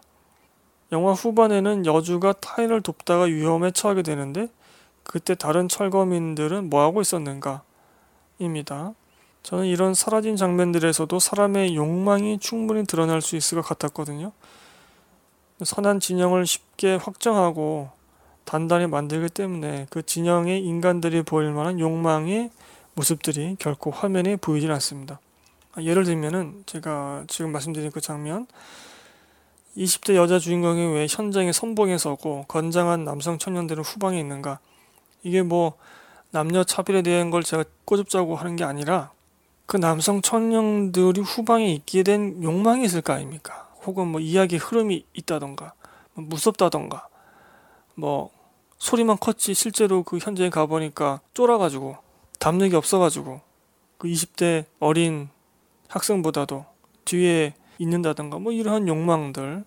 [0.92, 4.48] 영화 후반에는 여주가 타인을 돕다가 위험에 처하게 되는데
[5.02, 7.64] 그때 다른 철거민들은 뭐하고 있었는가?
[8.38, 8.94] 입니다.
[9.42, 14.34] 저는 이런 사라진 장면들에서도 사람의 욕망이 충분히 드러날 수 있을 것 같았거든요.
[15.64, 17.90] 선한 진영을 쉽게 확정하고
[18.50, 22.50] 단단히 만들기 때문에 그 진영의 인간들이 보일 만한 욕망의
[22.96, 25.20] 모습들이 결코 화면에 보이질 않습니다.
[25.80, 28.48] 예를 들면은 제가 지금 말씀드린 그 장면
[29.78, 34.58] 20대 여자 주인공이 왜 현장에 선봉에 서고 건장한 남성 청년들은 후방에 있는가
[35.22, 35.74] 이게 뭐
[36.32, 39.12] 남녀 차별에 대한 걸 제가 꼬집자고 하는 게 아니라
[39.68, 43.70] 그 남성 청년들이 후방에 있게 된 욕망이 있을 거 아닙니까?
[43.86, 45.74] 혹은 뭐 이야기 흐름이 있다던가
[46.16, 47.08] 뭐 무섭다던가
[47.94, 48.32] 뭐
[48.80, 51.98] 소리만 컸지 실제로 그 현장에 가보니까 쫄아가지고
[52.39, 53.42] 담력이 없어가지고
[53.98, 55.30] 그 20대 어린
[55.89, 56.65] 학생보다도
[57.06, 59.65] 뒤에 있는다던가 뭐 이러한 욕망들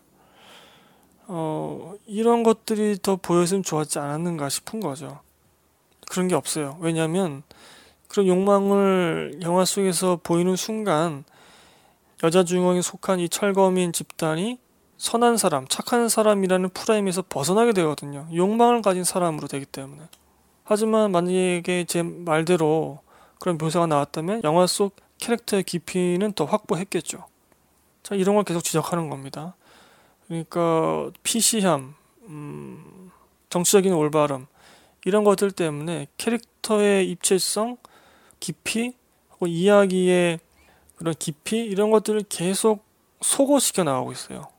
[1.29, 5.21] 어 이런 것들이 더 보였으면 좋았지 않았는가 싶은 거죠.
[6.09, 6.79] 그런 게 없어요.
[6.81, 7.43] 왜냐하면
[8.09, 11.25] 그런 욕망을 영화 속에서 보이는 순간
[12.23, 14.59] 여자 주인공에 속한 이 철거민 집단이
[15.03, 18.25] 선한 사람, 착한 사람이라는 프레임에서 벗어나게 되거든요.
[18.33, 20.01] 욕망을 가진 사람으로 되기 때문에.
[20.63, 23.01] 하지만 만약에 제 말대로
[23.41, 27.25] 그런 묘사가 나왔다면 영화 속 캐릭터의 깊이는 더 확보했겠죠.
[28.05, 29.57] 자, 이런 걸 계속 지적하는 겁니다.
[30.29, 31.97] 그러니까 PC함,
[32.29, 33.11] 음,
[33.51, 34.47] 정치적인 올바름,
[35.05, 37.77] 이런 것들 때문에 캐릭터의 입체성,
[38.39, 38.95] 깊이,
[39.45, 40.39] 이야기의
[40.95, 42.85] 그런 깊이 이런 것들을 계속
[43.21, 44.52] 소거시켜 나가고 있어요.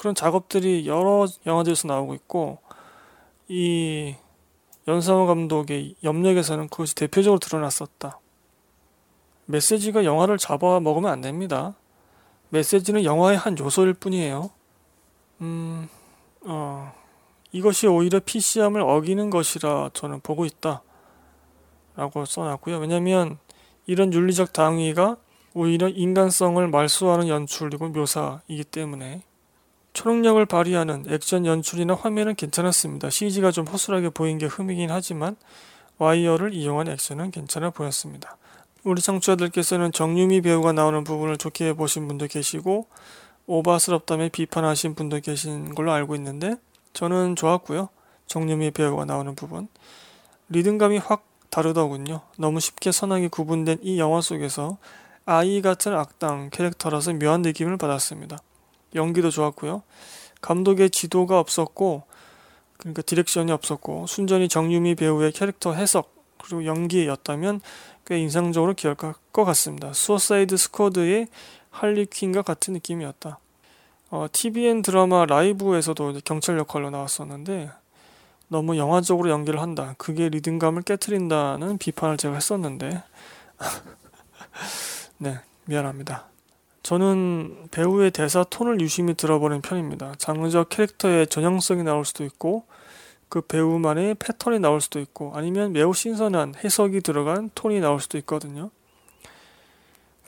[0.00, 2.56] 그런 작업들이 여러 영화들에서 나오고 있고
[3.48, 4.14] 이
[4.88, 8.18] 연상호 감독의 염력에서는 그것이 대표적으로 드러났었다.
[9.44, 11.74] 메시지가 영화를 잡아 먹으면 안 됩니다.
[12.48, 14.48] 메시지는 영화의 한 요소일 뿐이에요.
[15.42, 15.86] 음,
[16.46, 16.94] 어,
[17.52, 20.82] 이것이 오히려 PC함을 어기는 것이라 저는 보고 있다.
[21.94, 22.78] 라고 써놨고요.
[22.78, 23.36] 왜냐면
[23.84, 25.18] 이런 윤리적 당위가
[25.52, 29.24] 오히려 인간성을 말소하는 연출이고 묘사이기 때문에
[29.92, 33.10] 초능력을 발휘하는 액션 연출이나 화면은 괜찮았습니다.
[33.10, 35.36] CG가 좀 허술하게 보인 게 흠이긴 하지만
[35.98, 38.36] 와이어를 이용한 액션은 괜찮아 보였습니다.
[38.84, 42.86] 우리 청취자들께서는 정유미 배우가 나오는 부분을 좋게 보신 분도 계시고
[43.46, 46.54] 오바스럽다며 비판하신 분도 계신 걸로 알고 있는데
[46.92, 47.88] 저는 좋았고요.
[48.26, 49.68] 정유미 배우가 나오는 부분.
[50.48, 52.20] 리듬감이 확 다르더군요.
[52.38, 54.78] 너무 쉽게 선하게 구분된 이 영화 속에서
[55.26, 58.38] 아이 같은 악당 캐릭터라서 묘한 느낌을 받았습니다.
[58.94, 59.82] 연기도 좋았고요.
[60.40, 62.04] 감독의 지도가 없었고
[62.76, 67.60] 그러니까 direction이 없었고 순전히 정유미 배우의 캐릭터 해석 그리고 연기였다면
[68.06, 69.92] 꽤 인상적으로 기억할 것 같습니다.
[69.92, 71.28] 수어사이드 스쿼드의
[71.70, 73.38] 할리 퀸과 같은 느낌이었다.
[74.10, 77.70] 어, TVN 드라마 라이브에서도 경찰 역할로 나왔었는데
[78.48, 79.94] 너무 영화적으로 연기를 한다.
[79.96, 83.02] 그게 리듬감을 깨뜨린다는 비판을 제가 했었는데
[85.18, 86.26] 네 미안합니다.
[86.82, 90.14] 저는 배우의 대사 톤을 유심히 들어보는 편입니다.
[90.18, 92.64] 장르적 캐릭터의 전형성이 나올 수도 있고
[93.28, 98.70] 그 배우만의 패턴이 나올 수도 있고 아니면 매우 신선한 해석이 들어간 톤이 나올 수도 있거든요.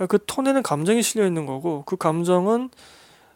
[0.09, 2.71] 그 톤에는 감정이 실려 있는 거고 그 감정은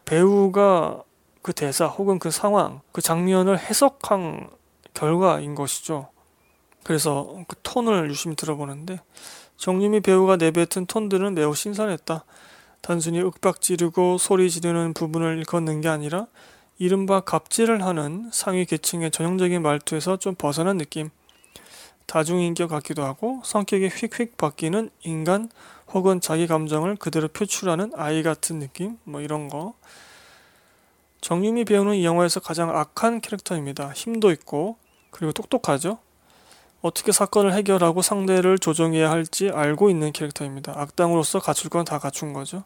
[0.05, 1.03] 배우가
[1.41, 4.49] 그 대사 혹은 그 상황, 그 장면을 해석한
[4.93, 6.09] 결과인 것이죠.
[6.83, 9.01] 그래서 그 톤을 유심히 들어보는데
[9.57, 12.23] 정유미 배우가 내뱉은 톤들은 매우 신선했다.
[12.81, 16.27] 단순히 윽박 지르고 소리 지르는 부분을 걷는 게 아니라
[16.79, 21.09] 이른바 갑질을 하는 상위 계층의 전형적인 말투에서 좀 벗어난 느낌.
[22.05, 25.49] 다중인격 같기도 하고 성격이 휙휙 바뀌는 인간
[25.93, 28.97] 혹은 자기 감정을 그대로 표출하는 아이 같은 느낌?
[29.03, 29.73] 뭐 이런 거.
[31.21, 33.91] 정유미 배우는 이 영화에서 가장 악한 캐릭터입니다.
[33.91, 34.77] 힘도 있고
[35.11, 35.99] 그리고 똑똑하죠.
[36.81, 40.73] 어떻게 사건을 해결하고 상대를 조정해야 할지 알고 있는 캐릭터입니다.
[40.75, 42.63] 악당으로서 갖출 건 다 갖춘 거죠.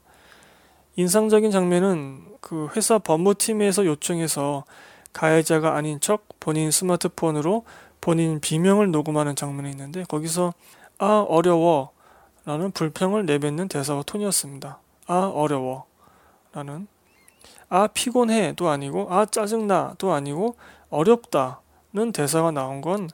[0.95, 4.65] 인상적인 장면은 그 회사 법무팀에서 요청해서
[5.13, 7.63] 가해자가 아닌 척 본인 스마트폰으로
[8.02, 10.54] 본인 비명을 녹음하는 장면이 있는데 거기서
[10.97, 11.91] 아 어려워
[12.45, 14.80] 라는 불평을 내뱉는 대사와 톤이었습니다.
[15.08, 15.86] 아 어려워
[16.54, 16.88] 라는
[17.69, 20.56] 아 피곤해도 아니고 아 짜증나도 아니고
[20.89, 23.10] 어렵다는 대사가 나온 건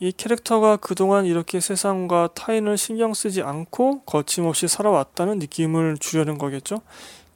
[0.00, 6.82] 이 캐릭터가 그동안 이렇게 세상과 타인을 신경 쓰지 않고 거침없이 살아왔다는 느낌을 주려는 거겠죠.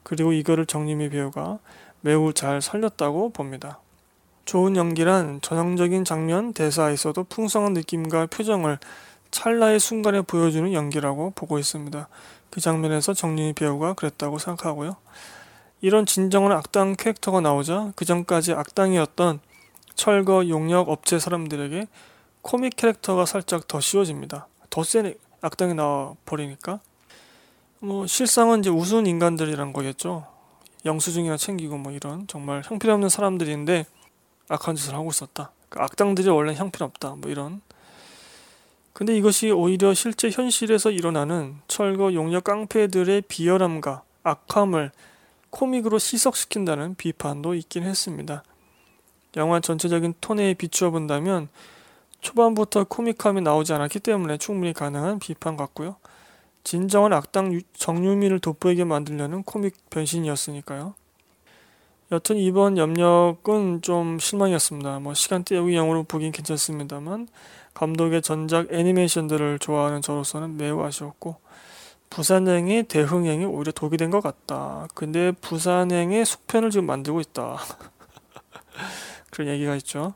[0.05, 1.59] 그리고 이거를 정림희 배우가
[2.03, 3.81] 매우 잘 살렸다고 봅니다.
[4.45, 8.79] 좋은 연기란 전형적인 장면 대사에서도 풍성한 느낌과 표정을
[9.33, 12.09] 찰나의 순간에 보여주는 연기라고 보고 있습니다.
[12.51, 14.97] 그 장면에서 정림희 배우가 그랬다고 생각하고요.
[15.81, 19.41] 이런 진정한 악당 캐릭터가 나오자 그 전까지 악당이었던
[19.97, 21.89] 철거 용역 업체 사람들에게
[22.43, 24.47] 코믹 캐릭터가 살짝 더 씌워집니다.
[24.71, 26.81] 더 센 악당이 나와 버리니까
[27.81, 30.27] 뭐 실상은 이제 우스운 인간들이란 거겠죠.
[30.85, 33.87] 영수증이나 챙기고 뭐 이런 정말 형편없는 사람들인데
[34.49, 35.53] 악한 짓을 하고 있었다.
[35.69, 37.17] 그 악당들이 원래 형편없다.
[37.17, 37.61] 뭐 이런.
[38.93, 44.93] 근데 이것이 오히려 실제 현실에서 일어나는 철거 용역 깡패들의 비열함과 악함을
[45.51, 48.43] 코믹으로 시석시킨다는 비판도 있긴 했습니다.
[49.37, 51.49] 영화 전체적인 톤에 비추어 본다면
[52.23, 55.97] 초반부터 코믹함이 나오지 않았기 때문에 충분히 가능한 비판 같고요.
[56.65, 60.95] 진정한 악당 정유미를 돋보이게 만들려는 코믹 변신이었으니까요.
[62.13, 65.01] 여튼 이번 염력은 좀 실망이었습니다.
[65.01, 67.27] 뭐 시간 때우기 영으로 보긴 괜찮습니다만
[67.75, 71.37] 감독의 전작 애니메이션들을 좋아하는 저로서는 매우 아쉬웠고
[72.11, 74.87] 부산행의 대흥행이 오히려 독이 된 것 같다.
[74.95, 77.57] 근데 부산행의 속편을 지금 만들고 있다.
[79.33, 80.15] 그런 얘기가 있죠.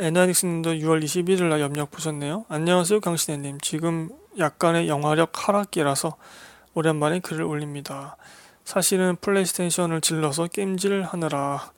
[0.00, 2.44] 에나닉스님도 6월 21일 날 염력 보셨네요.
[2.48, 3.58] 안녕하세요 강신혜님.
[3.60, 6.16] 지금 약간의 영화력 하락기라서
[6.74, 8.16] 오랜만에 글을 올립니다.
[8.64, 11.72] 사실은 플레이스테이션을 질러서 게임질 하느라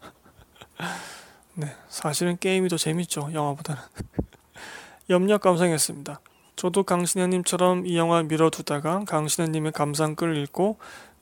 [1.54, 3.80] 네 사실은 게임이 더 재밌죠 영화보다는
[5.08, 6.20] 염력 감상했습니다.
[6.56, 10.76] 저도 강신혜님처럼 이 영화 밀어두다가 강신혜님의 감상글을 읽고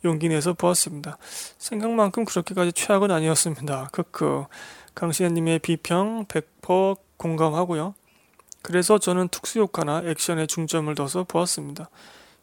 [0.05, 1.17] 용기 내서 보았습니다.
[1.59, 3.91] 생각만큼 그렇게까지 최악은 아니었습니다.
[3.93, 4.47] 크크.
[4.99, 7.95] 강신혜님의 비평 100% 공감하고요.
[8.63, 11.89] 그래서 저는 특수 효과나 액션에 중점을 둬서 보았습니다.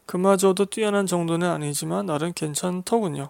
[0.06, 3.28] 그마저도 뛰어난 정도는 아니지만 나름 괜찮더군요.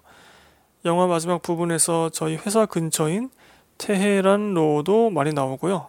[0.85, 3.31] 영화 마지막 부분에서 저희 회사 근처인
[3.79, 5.88] 테헤란 로도 많이 나오고요.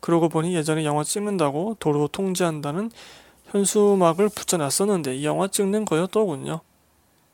[0.00, 2.92] 그러고 보니 예전에 영화 찍는다고 도로 통제한다는
[3.46, 6.60] 현수막을 붙여놨었는데 이 영화 찍는 거였더군요.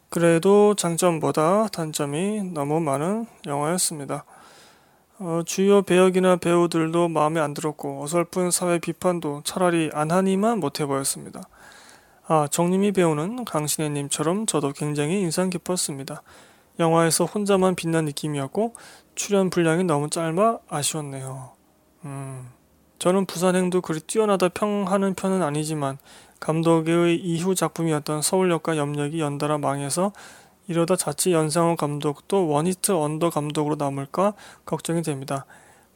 [0.08, 4.24] 그래도 장점보다 단점이 너무 많은 영화였습니다.
[5.18, 11.42] 어, 주요 배역이나 배우들도 마음에 안 들었고 어설픈 사회 비판도 차라리 안 하니만 못해 보였습니다.
[12.26, 16.22] 아, 정림이 배우는 강신혜님처럼 저도 굉장히 인상 깊었습니다.
[16.78, 18.74] 영화에서 혼자만 빛난 느낌이었고
[19.14, 21.52] 출연 분량이 너무 짧아 아쉬웠네요.
[22.04, 22.48] 음.
[22.98, 25.98] 저는 부산행도 그리 뛰어나다 평하는 편은 아니지만
[26.38, 30.12] 감독의 이후 작품이었던 서울역과 염력이 연달아 망해서
[30.72, 34.32] 이러다 자칫 연상호 감독도 원히트 언더 감독으로 남을까
[34.64, 35.44] 걱정이 됩니다.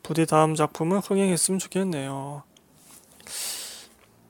[0.03, 2.43] 부디 다음 작품은 흥행했으면 좋겠네요.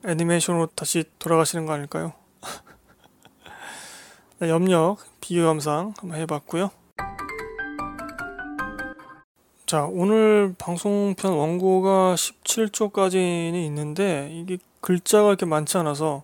[0.05, 2.13] 애니메이션으로 다시 돌아가시는 거 아닐까요?
[4.39, 6.71] 네, 염력 비교 감상 한번 해봤고요.
[9.65, 16.23] 자, 오늘 방송편 원고가 17조까지는 있는데 이게 글자가 이렇게 많지 않아서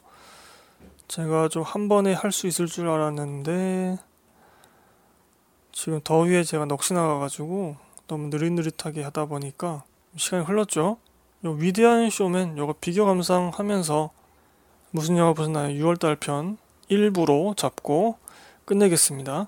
[1.09, 3.97] 제가 좀 한 번에 할 수 있을 줄 알았는데
[5.73, 7.75] 지금 더위에 제가 넋이 나가가지고
[8.07, 9.83] 너무 느릿느릿하게 하다 보니까
[10.15, 10.97] 시간이 흘렀죠.
[11.45, 14.11] 요 위대한 쇼맨 요거 비교 감상하면서
[14.91, 15.75] 무슨 영화 보셨나요?
[15.83, 16.57] 6월달 편
[16.87, 18.17] 일부로 잡고
[18.65, 19.47] 끝내겠습니다.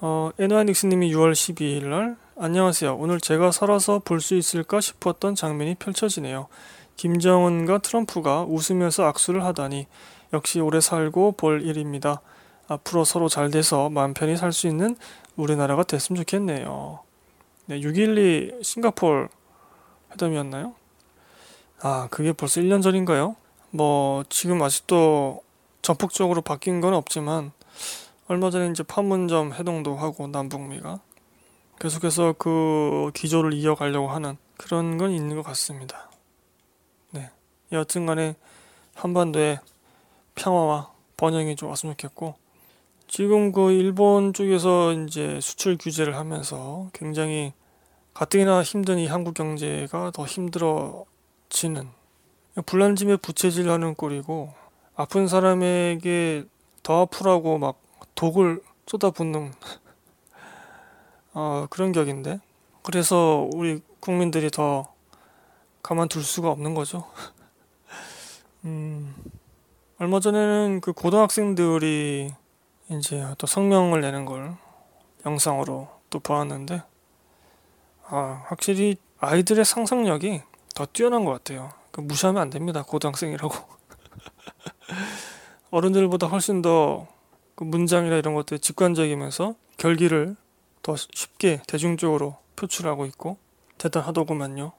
[0.00, 2.96] 어, 에노아 닉스님이 6월 12일 날 안녕하세요.
[2.96, 6.48] 오늘 제가 살아서 볼 수 있을까 싶었던 장면이 펼쳐지네요.
[6.96, 9.86] 김정은과 트럼프가 웃으면서 악수를 하다니
[10.32, 12.20] 역시 오래 살고 볼 일입니다.
[12.68, 14.96] 앞으로 서로 잘 돼서 마음 편히 살 수 있는
[15.38, 16.98] 우리나라가 됐으면 좋겠네요.
[17.66, 19.28] 네, 6.12 싱가폴
[20.12, 20.74] 회담이었나요?
[21.80, 23.36] 아, 그게 벌써 1년 전인가요?
[23.70, 25.42] 뭐, 지금 아직도
[25.80, 27.52] 전폭적으로 바뀐 건 없지만,
[28.26, 31.00] 얼마 전에 이제 판문점 해동도 하고, 남북미가.
[31.78, 36.10] 계속해서 그 기조를 이어가려고 하는 그런 건 있는 것 같습니다.
[37.12, 37.30] 네.
[37.70, 38.34] 여튼 간에
[38.94, 39.60] 한반도에
[40.34, 42.34] 평화와 번영이 좀 왔으면 좋겠고,
[43.08, 47.54] 지금 그 일본 쪽에서 이제 수출 규제를 하면서 굉장히
[48.12, 51.88] 가뜩이나 힘든 이 한국 경제가 더 힘들어지는
[52.66, 54.52] 불난짐에 부채질하는 꼴이고
[54.94, 56.44] 아픈 사람에게
[56.82, 57.80] 더 아프라고 막
[58.14, 59.52] 독을 쏟아붓는
[61.32, 62.40] 어, 그런 격인데
[62.82, 64.92] 그래서 우리 국민들이 더
[65.82, 67.06] 가만둘 수가 없는 거죠.
[68.66, 69.14] 음,
[69.98, 72.34] 얼마 전에는 그 고등학생들이
[72.90, 74.56] 이제 또 성명을 내는 걸
[75.26, 76.82] 영상으로 또 보았는데
[78.06, 80.42] 아 확실히 아이들의 상상력이
[80.74, 81.72] 더 뛰어난 것 같아요.
[81.90, 82.82] 그 무시하면 안 됩니다.
[82.82, 83.52] 고등학생이라고
[85.70, 90.36] 어른들보다 훨씬 더그 문장이나 이런 것들이 직관적이면서 결기를
[90.82, 93.36] 더 쉽게 대중적으로 표출하고 있고
[93.76, 94.72] 대단하더구만요.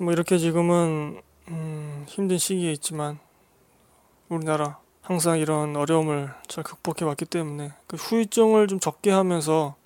[0.00, 3.18] 뭐 이렇게 지금은 음, 힘든 시기에 있지만
[4.28, 9.76] 우리나라 항상 이런 어려움을 잘 극복해 왔기 때문에 그 후유증을 좀 적게 하면서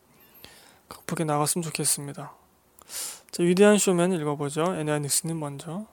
[0.89, 2.33] 극복해 나갔으면 좋겠습니다.
[3.31, 4.77] 자, 위대한 쇼맨 읽어보죠.
[4.77, 5.85] 애니아 닉스님 먼저.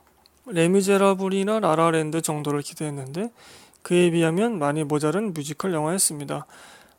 [0.46, 3.30] 레미제라블이나 라라랜드 정도를 기대했는데
[3.82, 6.46] 그에 비하면 많이 모자른 뮤지컬 영화였습니다.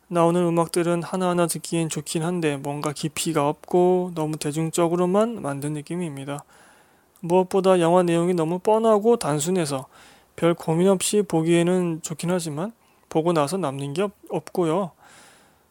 [0.08, 6.44] 나오는 음악들은 하나하나 듣기엔 좋긴 한데 뭔가 깊이가 없고 너무 대중적으로만 만든 느낌입니다.
[7.22, 9.88] 무엇보다 영화 내용이 너무 뻔하고 단순해서
[10.40, 12.72] 별 고민 없이 보기에는 좋긴 하지만
[13.10, 14.92] 보고 나서 남는 게 없, 없고요.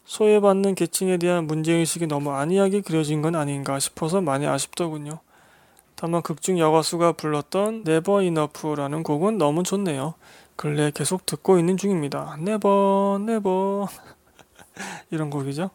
[0.05, 5.21] 소외받는 계층에 대한 문제의식이 너무 안이하게 그려진 건 아닌가 싶어서 많이 아쉽더군요.
[5.95, 10.13] 다만 극중 여가수가 불렀던 Never Enough라는 곡은 너무 좋네요.
[10.55, 12.37] 근래 계속 듣고 있는 중입니다.
[12.39, 13.87] Never, Never
[15.09, 15.71] 이런 곡이죠.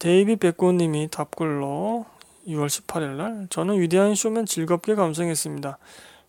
[0.00, 2.04] 데이비 백고님이 답글로
[2.48, 5.78] 6월 18일 날 저는 위대한 쇼맨 즐겁게 감상했습니다.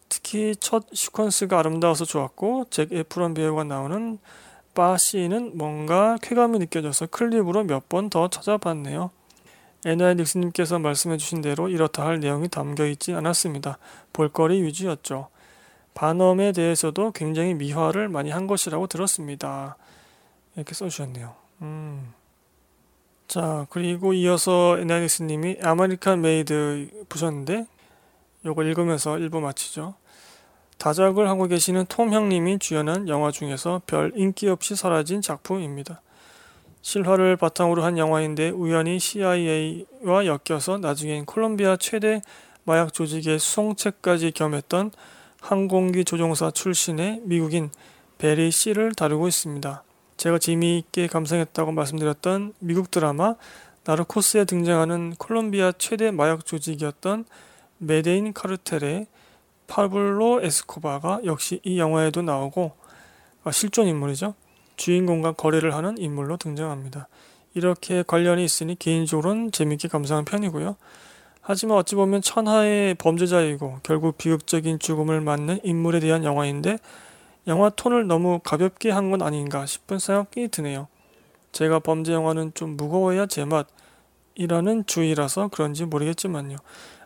[0.10, 4.20] 특히 첫 시퀀스가 아름다워서 좋았고 잭 에프런 배우가 나오는
[4.74, 9.12] 바 씬은 뭔가 쾌감이 느껴져서 클립으로 몇 번 더 찾아봤네요.
[9.86, 13.78] 에나이 닉스님께서 말씀해주신 대로 이렇다 할 내용이 담겨있지 않았습니다.
[14.14, 15.30] 볼거리 위주였죠.
[15.94, 19.78] 바넘에 대해서도 굉장히 미화를 많이 한 것이라고 들었습니다.
[20.56, 21.34] 이렇게 써주셨네요.
[21.64, 22.14] 음.
[23.28, 27.66] 자 그리고 이어서 에나닉스님이 아메리칸 메이드 보셨는데
[28.48, 29.96] 요거 읽으면서 1부 마치죠.
[30.78, 36.02] 다작을 하고 계시는 톰 형님이 주연한 영화 중에서 별 인기 없이 사라진 작품입니다.
[36.82, 42.22] 실화를 바탕으로 한 영화인데 우연히 CIA와 엮여서 나중엔 콜롬비아 최대
[42.64, 44.92] 마약 조직의 수송책까지 겸했던
[45.42, 47.70] 항공기 조종사 출신의 미국인
[48.18, 49.84] 베리 씨를 다루고 있습니다.
[50.16, 53.36] 제가 재미있게 감상했다고 말씀드렸던 미국 드라마
[53.84, 57.26] 나르코스에 등장하는 콜롬비아 최대 마약 조직이었던
[57.80, 59.08] 메데인 카르텔의
[59.68, 62.72] 파블로 에스코바가 역시 이 영화에도 나오고
[63.44, 64.34] 아, 실존 인물이죠.
[64.78, 67.08] 주인공과 거래를 하는 인물로 등장합니다.
[67.54, 70.76] 이렇게 관련이 있으니 개인적으로는 재밌게 감상한 편이고요.
[71.42, 76.78] 하지만 어찌 보면 천하의 범죄자이고 결국 비극적인 죽음을 맞는 인물에 대한 영화인데
[77.48, 80.88] 영화 톤을 너무 가볍게 한 건 아닌가 싶은 생각이 드네요.
[81.54, 86.58] 제가 범죄 영화는 좀 무거워야 제맛이라는 주의라서 그런지 모르겠지만요.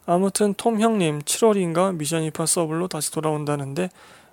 [0.05, 3.89] 아무튼 톰 형님 7월인가 Mission Impossible로 다시 돌아온다는데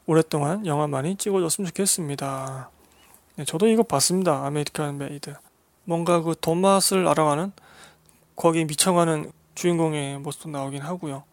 [0.06, 2.70] 오랫동안 영화 많이 찍어줬으면 좋겠습니다.
[3.36, 4.46] 네, 저도 이거 봤습니다.
[4.46, 5.34] American Made.
[5.84, 7.52] 뭔가 그 돈 맛을 알아가는
[8.36, 11.24] 거기 미쳐가는 주인공의 모습도 나오긴 하고요.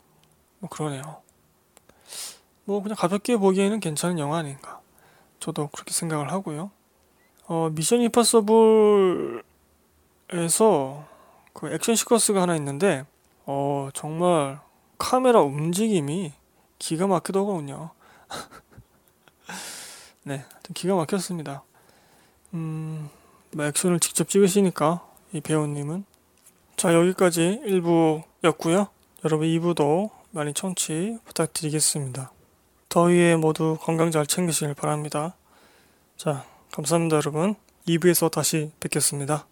[0.59, 1.21] 뭐 그러네요.
[2.65, 4.81] 뭐 그냥 가볍게 보기에는 괜찮은 영화 아닌가.
[5.39, 6.71] 저도 그렇게 생각을 하고요.
[7.47, 9.43] 어, 미션 임파서블에서
[11.53, 13.05] 그 액션 시퀀스가 하나 있는데
[13.45, 14.59] 어, 정말
[14.97, 16.33] 카메라 움직임이
[16.79, 17.91] 기가 막히더군요.
[20.23, 20.43] 네,
[20.73, 21.63] 기가 막혔습니다.
[22.53, 23.09] 음,
[23.53, 26.05] 뭐 액션을 직접 찍으시니까 이 배우님은
[26.75, 28.89] 자 여기까지 1부였고요.
[29.23, 32.31] 여러분 2부도 많이 청취 부탁드리겠습니다.
[32.89, 35.35] 더위에 모두 건강 잘 챙기시길 바랍니다.
[36.17, 37.55] 자, 감사합니다 여러분.
[37.87, 39.47] 2부에서 다시 뵙겠습니다.